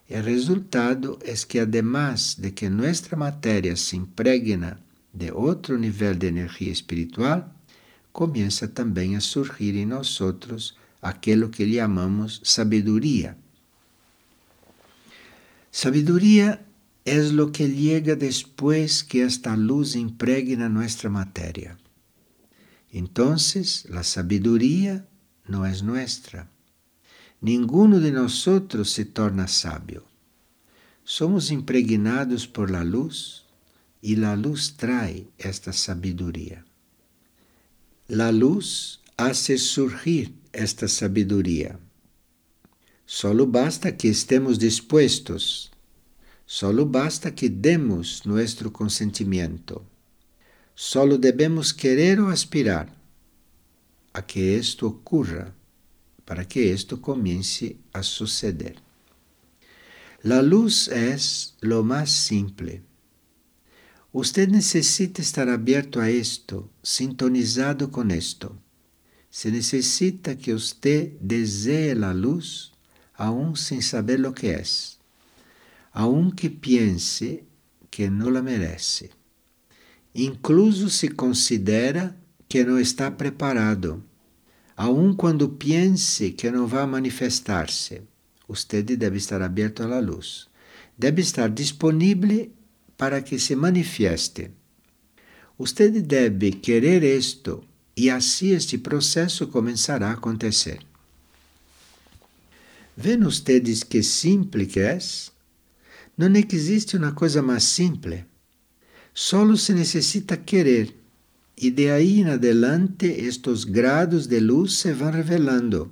o 0.09 0.21
resultado 0.21 1.17
é 1.23 1.33
que, 1.33 1.59
además 1.59 2.35
de 2.37 2.51
que 2.51 2.69
nossa 2.69 3.15
matéria 3.15 3.75
se 3.75 3.95
impregna 3.95 4.79
de 5.13 5.31
outro 5.31 5.77
nível 5.77 6.13
de 6.13 6.27
energia 6.27 6.71
espiritual, 6.71 7.51
começa 8.11 8.67
também 8.67 9.15
a 9.15 9.21
surgir 9.21 9.75
em 9.75 9.85
nós 9.85 10.19
aquilo 11.01 11.49
que 11.49 11.73
chamamos 11.73 12.41
sabedoria. 12.43 13.35
Sabedoria 15.71 16.63
es 17.05 17.33
lo 17.33 17.51
que 17.51 17.69
llega 17.69 18.15
después 18.15 19.03
que 19.03 19.23
esta 19.23 19.57
luz 19.57 19.95
impregna 19.95 20.69
nuestra 20.69 21.09
materia. 21.09 21.77
Entonces, 22.91 23.85
la 23.89 24.03
sabiduría 24.03 25.07
no 25.47 25.65
es 25.65 25.83
nuestra. 25.83 26.49
Ninguno 27.41 27.99
de 27.99 28.11
nosotros 28.11 28.89
se 28.91 29.03
torna 29.03 29.47
sabio. 29.47 30.05
Somos 31.03 31.51
impregnados 31.51 32.47
por 32.47 32.71
la 32.71 32.85
luz 32.85 33.45
y 34.01 34.15
la 34.15 34.37
luz 34.37 34.75
trae 34.77 35.27
esta 35.37 35.73
sabiduría. 35.73 36.63
La 38.07 38.31
luz 38.31 39.01
hace 39.17 39.57
surgir 39.57 40.35
esta 40.53 40.87
sabiduría. 40.87 41.79
Solo 43.05 43.47
basta 43.47 43.97
que 43.97 44.09
estemos 44.09 44.59
dispuestos 44.59 45.72
Solo 46.45 46.85
basta 46.85 47.33
que 47.33 47.49
demos 47.49 48.25
nuestro 48.25 48.71
consentimiento. 48.73 49.85
Solo 50.75 51.17
debemos 51.17 51.73
querer 51.73 52.19
o 52.19 52.29
aspirar 52.29 52.93
a 54.11 54.25
que 54.25 54.57
esto 54.57 54.87
ocurra 54.87 55.53
para 56.25 56.45
que 56.47 56.73
esto 56.73 57.01
comience 57.01 57.77
a 57.93 58.03
suceder. 58.03 58.75
La 60.21 60.41
luz 60.41 60.87
es 60.89 61.55
lo 61.61 61.83
más 61.83 62.11
simple. 62.11 62.81
Usted 64.11 64.49
necesita 64.49 65.21
estar 65.21 65.49
abierto 65.49 65.99
a 65.99 66.09
esto, 66.09 66.69
sintonizado 66.81 67.89
con 67.89 68.11
esto. 68.11 68.57
Se 69.29 69.51
necesita 69.51 70.37
que 70.37 70.53
usted 70.53 71.13
desee 71.19 71.95
la 71.95 72.13
luz 72.13 72.73
aún 73.15 73.55
sin 73.57 73.81
saber 73.81 74.19
lo 74.19 74.33
que 74.33 74.53
es 74.53 74.99
aunque 75.93 76.49
pense 76.49 77.43
que 77.89 78.09
não 78.09 78.29
la 78.29 78.41
merece. 78.41 79.11
Incluso 80.15 80.89
se 80.89 81.09
considera 81.09 82.17
que 82.49 82.63
não 82.63 82.79
está 82.79 83.11
preparado, 83.11 84.03
aun 84.75 85.15
quando 85.15 85.49
pense 85.49 86.31
que 86.31 86.51
não 86.51 86.67
vai 86.67 86.85
manifestar-se. 86.85 88.01
Usted 88.47 88.97
deve 88.97 89.17
estar 89.17 89.41
aberto 89.41 89.83
à 89.83 89.99
luz. 89.99 90.47
Deve 90.97 91.21
estar 91.21 91.49
disponível 91.49 92.51
para 92.97 93.21
que 93.21 93.39
se 93.39 93.55
manifieste. 93.55 94.51
Usted 95.57 96.01
deve 96.01 96.51
querer 96.51 97.03
isto 97.03 97.63
e 97.95 98.09
assim 98.09 98.51
este 98.51 98.77
processo 98.77 99.47
começará 99.47 100.09
a 100.09 100.13
acontecer. 100.13 100.79
Ven 102.95 103.25
ustedes 103.25 103.83
que 103.83 104.03
simples 104.03 104.71
que 104.71 104.79
é? 104.79 104.99
Não 106.17 106.31
existe 106.35 106.95
uma 106.95 107.11
coisa 107.11 107.41
mais 107.41 107.63
simples. 107.63 108.23
Solo 109.13 109.57
se 109.57 109.73
necessita 109.73 110.37
querer. 110.37 110.95
E 111.57 111.71
de 111.71 111.89
aí 111.89 112.21
em 112.21 112.29
adelante, 112.29 113.05
estes 113.05 113.63
grados 113.63 114.27
de 114.27 114.39
luz 114.39 114.73
se 114.79 114.93
vão 114.93 115.11
revelando. 115.11 115.91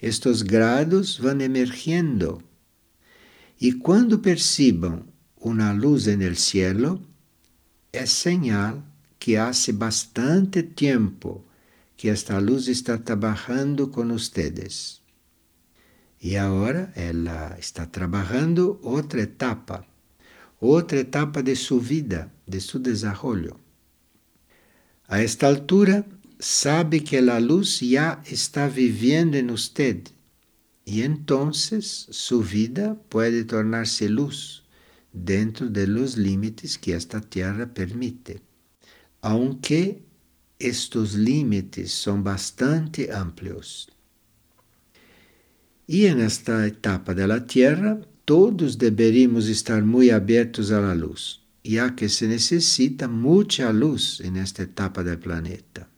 Estes 0.00 0.42
grados 0.42 1.18
vão 1.18 1.40
emergindo. 1.40 2.42
E 3.60 3.72
quando 3.72 4.18
percebam 4.18 5.04
uma 5.36 5.72
luz 5.72 6.06
no 6.06 6.34
cielo, 6.34 7.02
é 7.92 8.06
señal 8.06 8.82
que 9.18 9.36
hace 9.36 9.72
bastante 9.72 10.62
tiempo 10.62 11.44
que 11.96 12.08
esta 12.08 12.40
luz 12.40 12.68
está 12.68 12.96
trabajando 12.98 13.90
con 13.90 14.10
ustedes. 14.10 14.99
Y 16.20 16.36
ahora 16.36 16.92
ela 16.94 17.56
está 17.58 17.90
trabajando 17.90 18.78
otra 18.84 19.22
etapa, 19.22 19.86
otra 20.60 21.00
etapa 21.00 21.42
de 21.42 21.56
su 21.56 21.80
vida, 21.80 22.30
de 22.46 22.60
su 22.60 22.78
desarrollo. 22.78 23.58
A 25.06 25.22
esta 25.22 25.48
altura, 25.48 26.04
sabe 26.38 27.02
que 27.04 27.22
la 27.22 27.40
luz 27.40 27.80
ya 27.80 28.22
está 28.26 28.68
viviendo 28.68 29.36
en 29.38 29.50
usted 29.50 30.02
y 30.84 31.02
entonces 31.02 32.06
su 32.10 32.42
vida 32.42 32.96
puede 33.08 33.44
tornarse 33.44 34.08
luz 34.08 34.64
dentro 35.12 35.68
de 35.68 35.86
los 35.86 36.16
límites 36.16 36.78
que 36.78 36.94
esta 36.94 37.20
tierra 37.20 37.72
permite, 37.72 38.40
aunque 39.20 40.02
estos 40.58 41.14
límites 41.14 41.92
son 41.92 42.22
bastante 42.24 43.12
amplios. 43.12 43.90
Y 45.92 46.06
en 46.06 46.20
esta 46.20 46.68
etapa 46.68 47.14
de 47.14 47.26
la 47.26 47.46
Tierra, 47.46 48.00
todos 48.24 48.78
deberíamos 48.78 49.48
estar 49.48 49.82
muy 49.82 50.10
abiertos 50.10 50.70
a 50.70 50.80
la 50.80 50.94
luz, 50.94 51.42
ya 51.64 51.96
que 51.96 52.08
se 52.08 52.28
necesita 52.28 53.08
mucha 53.08 53.72
luz 53.72 54.20
en 54.20 54.36
esta 54.36 54.62
etapa 54.62 55.02
del 55.02 55.18
planeta. 55.18 55.88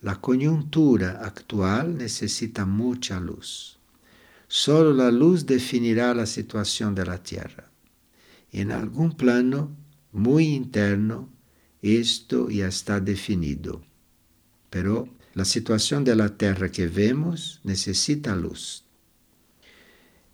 La 0.00 0.20
coyuntura 0.20 1.20
actual 1.24 1.96
necesita 1.96 2.66
mucha 2.66 3.20
luz. 3.20 3.78
Solo 4.48 4.92
la 4.92 5.12
luz 5.12 5.46
definirá 5.46 6.14
la 6.14 6.26
situación 6.26 6.92
de 6.96 7.06
la 7.06 7.22
Tierra. 7.22 7.70
En 8.50 8.72
algún 8.72 9.12
plano 9.12 9.70
muy 10.10 10.46
interno, 10.46 11.30
esto 11.80 12.50
ya 12.50 12.66
está 12.66 12.98
definido. 12.98 13.84
Pero 14.68 15.08
la 15.34 15.44
situación 15.44 16.02
de 16.02 16.16
la 16.16 16.36
Tierra 16.36 16.72
que 16.72 16.88
vemos 16.88 17.60
necesita 17.62 18.34
luz. 18.34 18.82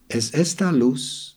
Es 0.09 0.33
esta 0.33 0.73
luz, 0.73 1.37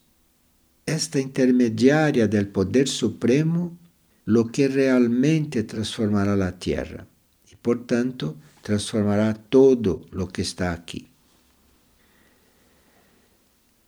esta 0.86 1.19
intermediaria 1.19 2.27
del 2.29 2.47
poder 2.47 2.88
supremo, 2.88 3.77
lo 4.23 4.47
que 4.47 4.69
realmente 4.69 5.63
transformará 5.63 6.38
la 6.38 6.57
Tierra 6.57 7.05
y 7.51 7.55
por 7.55 7.86
tanto 7.86 8.38
transformará 8.62 9.34
todo 9.34 10.05
lo 10.12 10.29
que 10.29 10.41
está 10.41 10.71
aquí. 10.71 11.10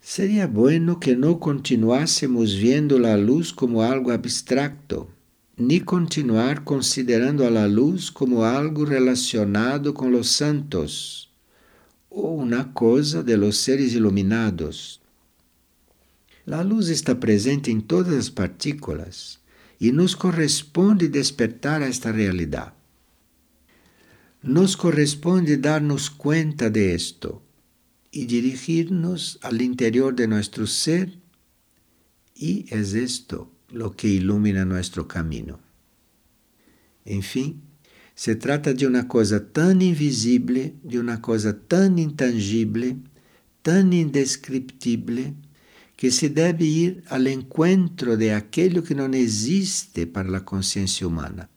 Sería 0.02 0.48
bueno 0.48 1.00
que 1.00 1.16
no 1.16 1.40
continuásemos 1.40 2.58
viendo 2.58 3.00
la 3.00 3.16
luz 3.16 3.54
como 3.54 3.84
algo 3.84 4.12
abstracto, 4.12 5.08
ni 5.56 5.80
continuar 5.80 6.66
considerando 6.66 7.48
a 7.48 7.52
la 7.52 7.70
luz 7.70 8.12
como 8.12 8.44
algo 8.44 8.84
relacionado 8.84 9.94
con 9.94 10.12
los 10.12 10.28
santos 10.28 11.33
o 12.14 12.30
una 12.30 12.74
cosa 12.74 13.24
de 13.24 13.38
los 13.38 13.58
seres 13.58 13.94
iluminados. 13.94 15.02
La 16.46 16.64
luz 16.64 16.90
está 16.90 17.20
presente 17.20 17.72
en 17.72 17.82
todas 17.82 18.14
las 18.14 18.30
partículas 18.30 19.42
y 19.80 19.92
nos 19.92 20.16
corresponde 20.16 21.10
despertar 21.10 21.82
a 21.82 21.88
esta 21.88 22.12
realidad. 22.12 22.74
Nos 24.44 24.78
corresponde 24.78 25.58
darnos 25.58 26.10
cuenta 26.12 26.70
de 26.70 26.94
esto 26.94 27.42
y 28.12 28.26
dirigirnos 28.26 29.40
al 29.42 29.62
interior 29.62 30.16
de 30.16 30.28
nuestro 30.28 30.68
ser 30.68 31.18
y 32.36 32.66
es 32.70 32.94
esto 32.94 33.52
lo 33.70 33.96
que 33.96 34.08
ilumina 34.08 34.66
nuestro 34.66 35.08
camino. 35.08 35.60
En 37.06 37.24
fin, 37.24 37.64
se 38.16 38.36
trata 38.36 38.74
de 38.74 38.86
uma 38.86 39.04
coisa 39.04 39.40
tão 39.40 39.72
invisível, 39.82 40.74
de 40.84 41.00
uma 41.00 41.18
coisa 41.18 41.52
tão 41.54 41.98
intangível, 41.98 42.98
tão 43.62 43.92
indescriptível, 43.92 45.34
que 45.98 46.12
se 46.12 46.30
deve 46.30 46.66
ir 46.66 47.04
ao 47.10 47.22
encontro 47.28 48.18
de 48.18 48.32
aquilo 48.32 48.82
que 48.82 48.94
não 48.94 49.12
existe 49.14 50.06
para 50.06 50.38
a 50.38 50.42
consciência 50.42 51.08
humana, 51.08 51.50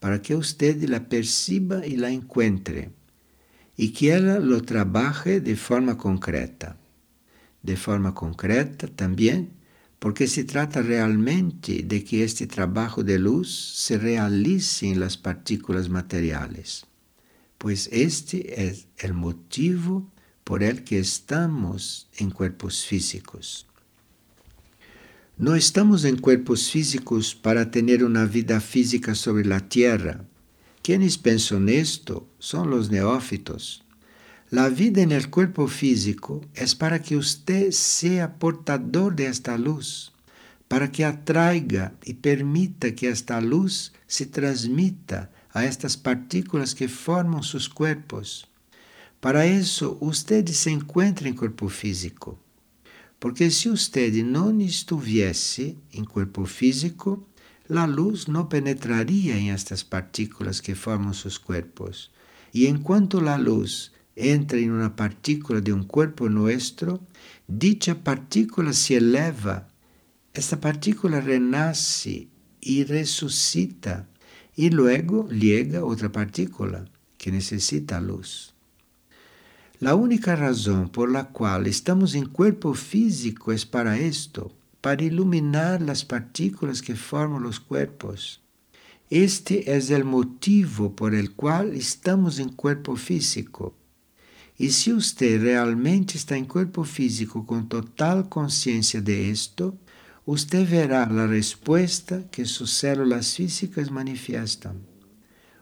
para 0.00 0.18
que 0.18 0.34
você 0.34 0.74
la 0.86 1.00
perciba 1.00 1.86
e 1.86 1.96
la 1.96 2.10
encontre, 2.10 2.90
e 3.78 3.88
que 3.88 4.08
ela 4.08 4.38
lo 4.38 4.60
trabalhe 4.62 5.40
de 5.40 5.54
forma 5.54 5.96
concreta. 5.96 6.76
De 7.62 7.76
forma 7.76 8.12
concreta 8.12 8.88
também 8.88 9.50
porque 9.98 10.26
se 10.26 10.44
trata 10.44 10.82
realmente 10.82 11.82
de 11.82 12.04
que 12.04 12.22
este 12.22 12.46
trabajo 12.46 13.02
de 13.02 13.18
luz 13.18 13.74
se 13.76 13.98
realice 13.98 14.88
en 14.88 15.00
las 15.00 15.16
partículas 15.16 15.88
materiales, 15.88 16.86
pues 17.58 17.88
este 17.92 18.68
es 18.68 18.86
el 18.98 19.14
motivo 19.14 20.10
por 20.44 20.62
el 20.62 20.84
que 20.84 20.98
estamos 20.98 22.08
en 22.18 22.30
cuerpos 22.30 22.84
físicos. 22.84 23.66
No 25.38 25.54
estamos 25.54 26.04
en 26.04 26.18
cuerpos 26.18 26.70
físicos 26.70 27.34
para 27.34 27.70
tener 27.70 28.04
una 28.04 28.24
vida 28.24 28.60
física 28.60 29.14
sobre 29.14 29.44
la 29.44 29.68
tierra. 29.68 30.24
Quienes 30.82 31.18
piensan 31.18 31.68
esto 31.68 32.28
son 32.38 32.70
los 32.70 32.90
neófitos 32.90 33.85
La 34.50 34.68
vida 34.68 35.02
en 35.02 35.10
el 35.10 35.28
cuerpo 35.28 35.66
físico 35.66 36.40
es 36.54 36.76
para 36.76 37.02
que 37.02 37.16
usted 37.16 37.72
sea 37.72 38.38
portador 38.38 39.16
de 39.16 39.26
esta 39.26 39.58
luz, 39.58 40.12
para 40.68 40.92
que 40.92 41.04
atraiga 41.04 41.94
y 42.04 42.14
permita 42.14 42.94
que 42.94 43.08
esta 43.08 43.40
luz 43.40 43.92
se 44.06 44.24
transmita 44.24 45.32
a 45.50 45.64
estas 45.64 45.96
partículas 45.96 46.76
que 46.76 46.86
forman 46.86 47.42
sus 47.42 47.68
cuerpos. 47.68 48.46
Para 49.18 49.46
eso 49.46 49.98
usted 50.00 50.46
se 50.46 50.70
encuentra 50.70 51.26
en 51.26 51.34
cuerpo 51.34 51.68
físico. 51.68 52.38
Porque 53.18 53.50
si 53.50 53.68
usted 53.68 54.12
no 54.22 54.50
estuviese 54.60 55.76
en 55.90 56.04
cuerpo 56.04 56.46
físico, 56.46 57.26
la 57.66 57.88
luz 57.88 58.28
no 58.28 58.48
penetraría 58.48 59.36
en 59.36 59.48
estas 59.48 59.82
partículas 59.82 60.62
que 60.62 60.76
forman 60.76 61.14
sus 61.14 61.40
cuerpos. 61.40 62.12
Y 62.52 62.66
en 62.66 62.78
cuanto 62.78 63.20
la 63.20 63.38
luz 63.38 63.90
entra 64.16 64.58
em 64.58 64.70
uma 64.70 64.88
partícula 64.88 65.60
de 65.60 65.72
um 65.72 65.82
corpo 65.82 66.28
nuestro, 66.28 67.00
dicha 67.46 67.94
partícula 67.94 68.72
se 68.72 68.94
eleva, 68.94 69.68
esta 70.32 70.56
partícula 70.56 71.20
renasce 71.20 72.28
e 72.62 72.82
ressuscita 72.82 74.08
e 74.56 74.70
luego 74.70 75.28
llega 75.30 75.84
outra 75.84 76.08
partícula 76.08 76.86
que 77.18 77.30
necessita 77.30 77.98
luz. 77.98 78.54
La 79.78 79.94
única 79.94 80.34
razão 80.34 80.88
por 80.88 81.10
la 81.10 81.24
qual 81.24 81.66
estamos 81.66 82.14
em 82.14 82.24
corpo 82.24 82.72
físico 82.72 83.52
é 83.52 83.56
para 83.70 83.98
esto, 83.98 84.50
para 84.80 85.04
iluminar 85.04 85.82
las 85.82 86.02
partículas 86.02 86.80
que 86.80 86.94
formam 86.94 87.46
os 87.46 87.58
cuerpos. 87.58 88.40
Este 89.10 89.64
é 89.66 89.78
o 89.78 90.06
motivo 90.06 90.90
por 90.90 91.14
el 91.14 91.32
qual 91.32 91.74
estamos 91.74 92.38
em 92.38 92.48
corpo 92.48 92.96
físico 92.96 93.74
e 94.58 94.70
se 94.70 94.92
você 94.92 95.36
realmente 95.36 96.16
está 96.16 96.36
em 96.36 96.44
corpo 96.44 96.82
físico 96.82 97.44
com 97.44 97.62
total 97.62 98.24
consciência 98.24 99.00
de 99.00 99.30
esto, 99.30 99.78
você 100.26 100.64
verá 100.64 101.02
a 101.02 101.26
resposta 101.26 102.26
que 102.30 102.44
suas 102.44 102.70
células 102.70 103.34
físicas 103.34 103.88
manifestam. 103.88 104.76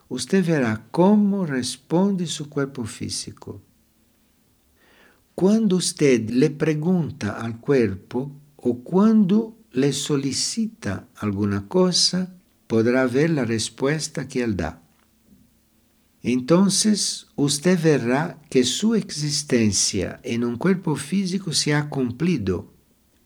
Você 0.08 0.40
verá 0.40 0.76
como 0.92 1.42
responde 1.42 2.26
seu 2.26 2.46
corpo 2.46 2.84
físico. 2.84 3.60
Quando 5.34 5.80
você 5.80 6.16
lhe 6.16 6.48
pergunta 6.50 7.32
ao 7.32 7.54
corpo 7.54 8.30
ou 8.56 8.76
quando 8.76 9.56
lhe 9.74 9.92
solicita 9.92 11.08
alguma 11.20 11.62
coisa, 11.62 12.32
poderá 12.68 13.06
ver 13.06 13.36
a 13.38 13.44
resposta 13.44 14.24
que 14.24 14.38
ele 14.38 14.54
dá. 14.54 14.83
Entonces 16.26 17.26
usted 17.36 17.78
verá 17.78 18.40
que 18.48 18.64
su 18.64 18.94
existencia 18.94 20.20
en 20.22 20.42
un 20.42 20.56
cuerpo 20.56 20.96
físico 20.96 21.52
se 21.52 21.74
ha 21.74 21.90
cumplido, 21.90 22.72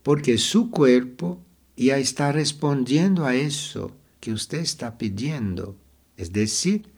porque 0.02 0.36
su 0.36 0.72
cuerpo 0.72 1.40
ya 1.76 1.98
está 1.98 2.32
respondiendo 2.32 3.24
a 3.24 3.36
eso 3.36 3.96
que 4.18 4.32
usted 4.32 4.58
está 4.58 4.98
pidiendo, 4.98 5.78
es 6.16 6.32
decir, 6.32 6.88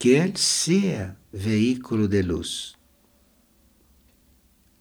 que 0.00 0.20
él 0.20 0.36
sea 0.36 1.16
vehículo 1.30 2.08
de 2.08 2.24
luz. 2.24 2.76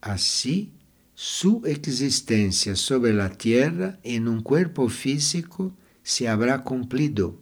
Así, 0.01 0.74
su 1.13 1.61
existencia 1.68 2.76
sobre 2.76 3.13
la 3.13 3.30
tierra 3.30 3.99
en 4.01 4.28
un 4.28 4.41
cuerpo 4.41 4.89
físico 4.89 5.78
se 6.01 6.28
habrá 6.28 6.63
cumplido. 6.63 7.39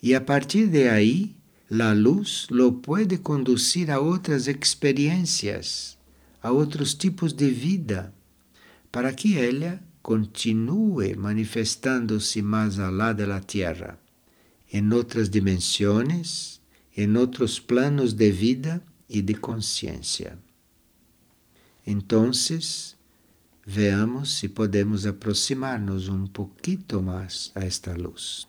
Y 0.00 0.14
a 0.14 0.26
partir 0.26 0.70
de 0.70 0.90
ahí, 0.90 1.36
la 1.68 1.94
luz 1.94 2.46
lo 2.50 2.80
puede 2.80 3.20
conducir 3.22 3.90
a 3.90 3.98
outras 3.98 4.46
experiências, 4.46 5.98
a 6.40 6.52
outros 6.52 6.94
tipos 6.94 7.34
de 7.34 7.50
vida, 7.50 8.14
para 8.92 9.12
que 9.12 9.36
ela 9.36 9.82
continue 10.00 11.16
manifestando-se 11.16 12.40
allá 12.78 13.12
de 13.12 13.26
la 13.26 13.40
tierra, 13.40 13.98
em 14.72 14.92
outras 14.92 15.28
dimensões, 15.28 16.60
em 16.96 17.16
outros 17.16 17.58
planos 17.58 18.12
de 18.12 18.30
vida 18.30 18.80
e 19.08 19.20
de 19.20 19.34
consciência. 19.34 20.38
Então, 21.84 22.30
veamos 23.66 24.38
se 24.38 24.48
podemos 24.48 25.04
aproximarnos 25.04 26.08
um 26.08 26.28
pouquinho 26.28 27.02
mais 27.02 27.50
a 27.56 27.64
esta 27.64 27.92
luz. 27.92 28.46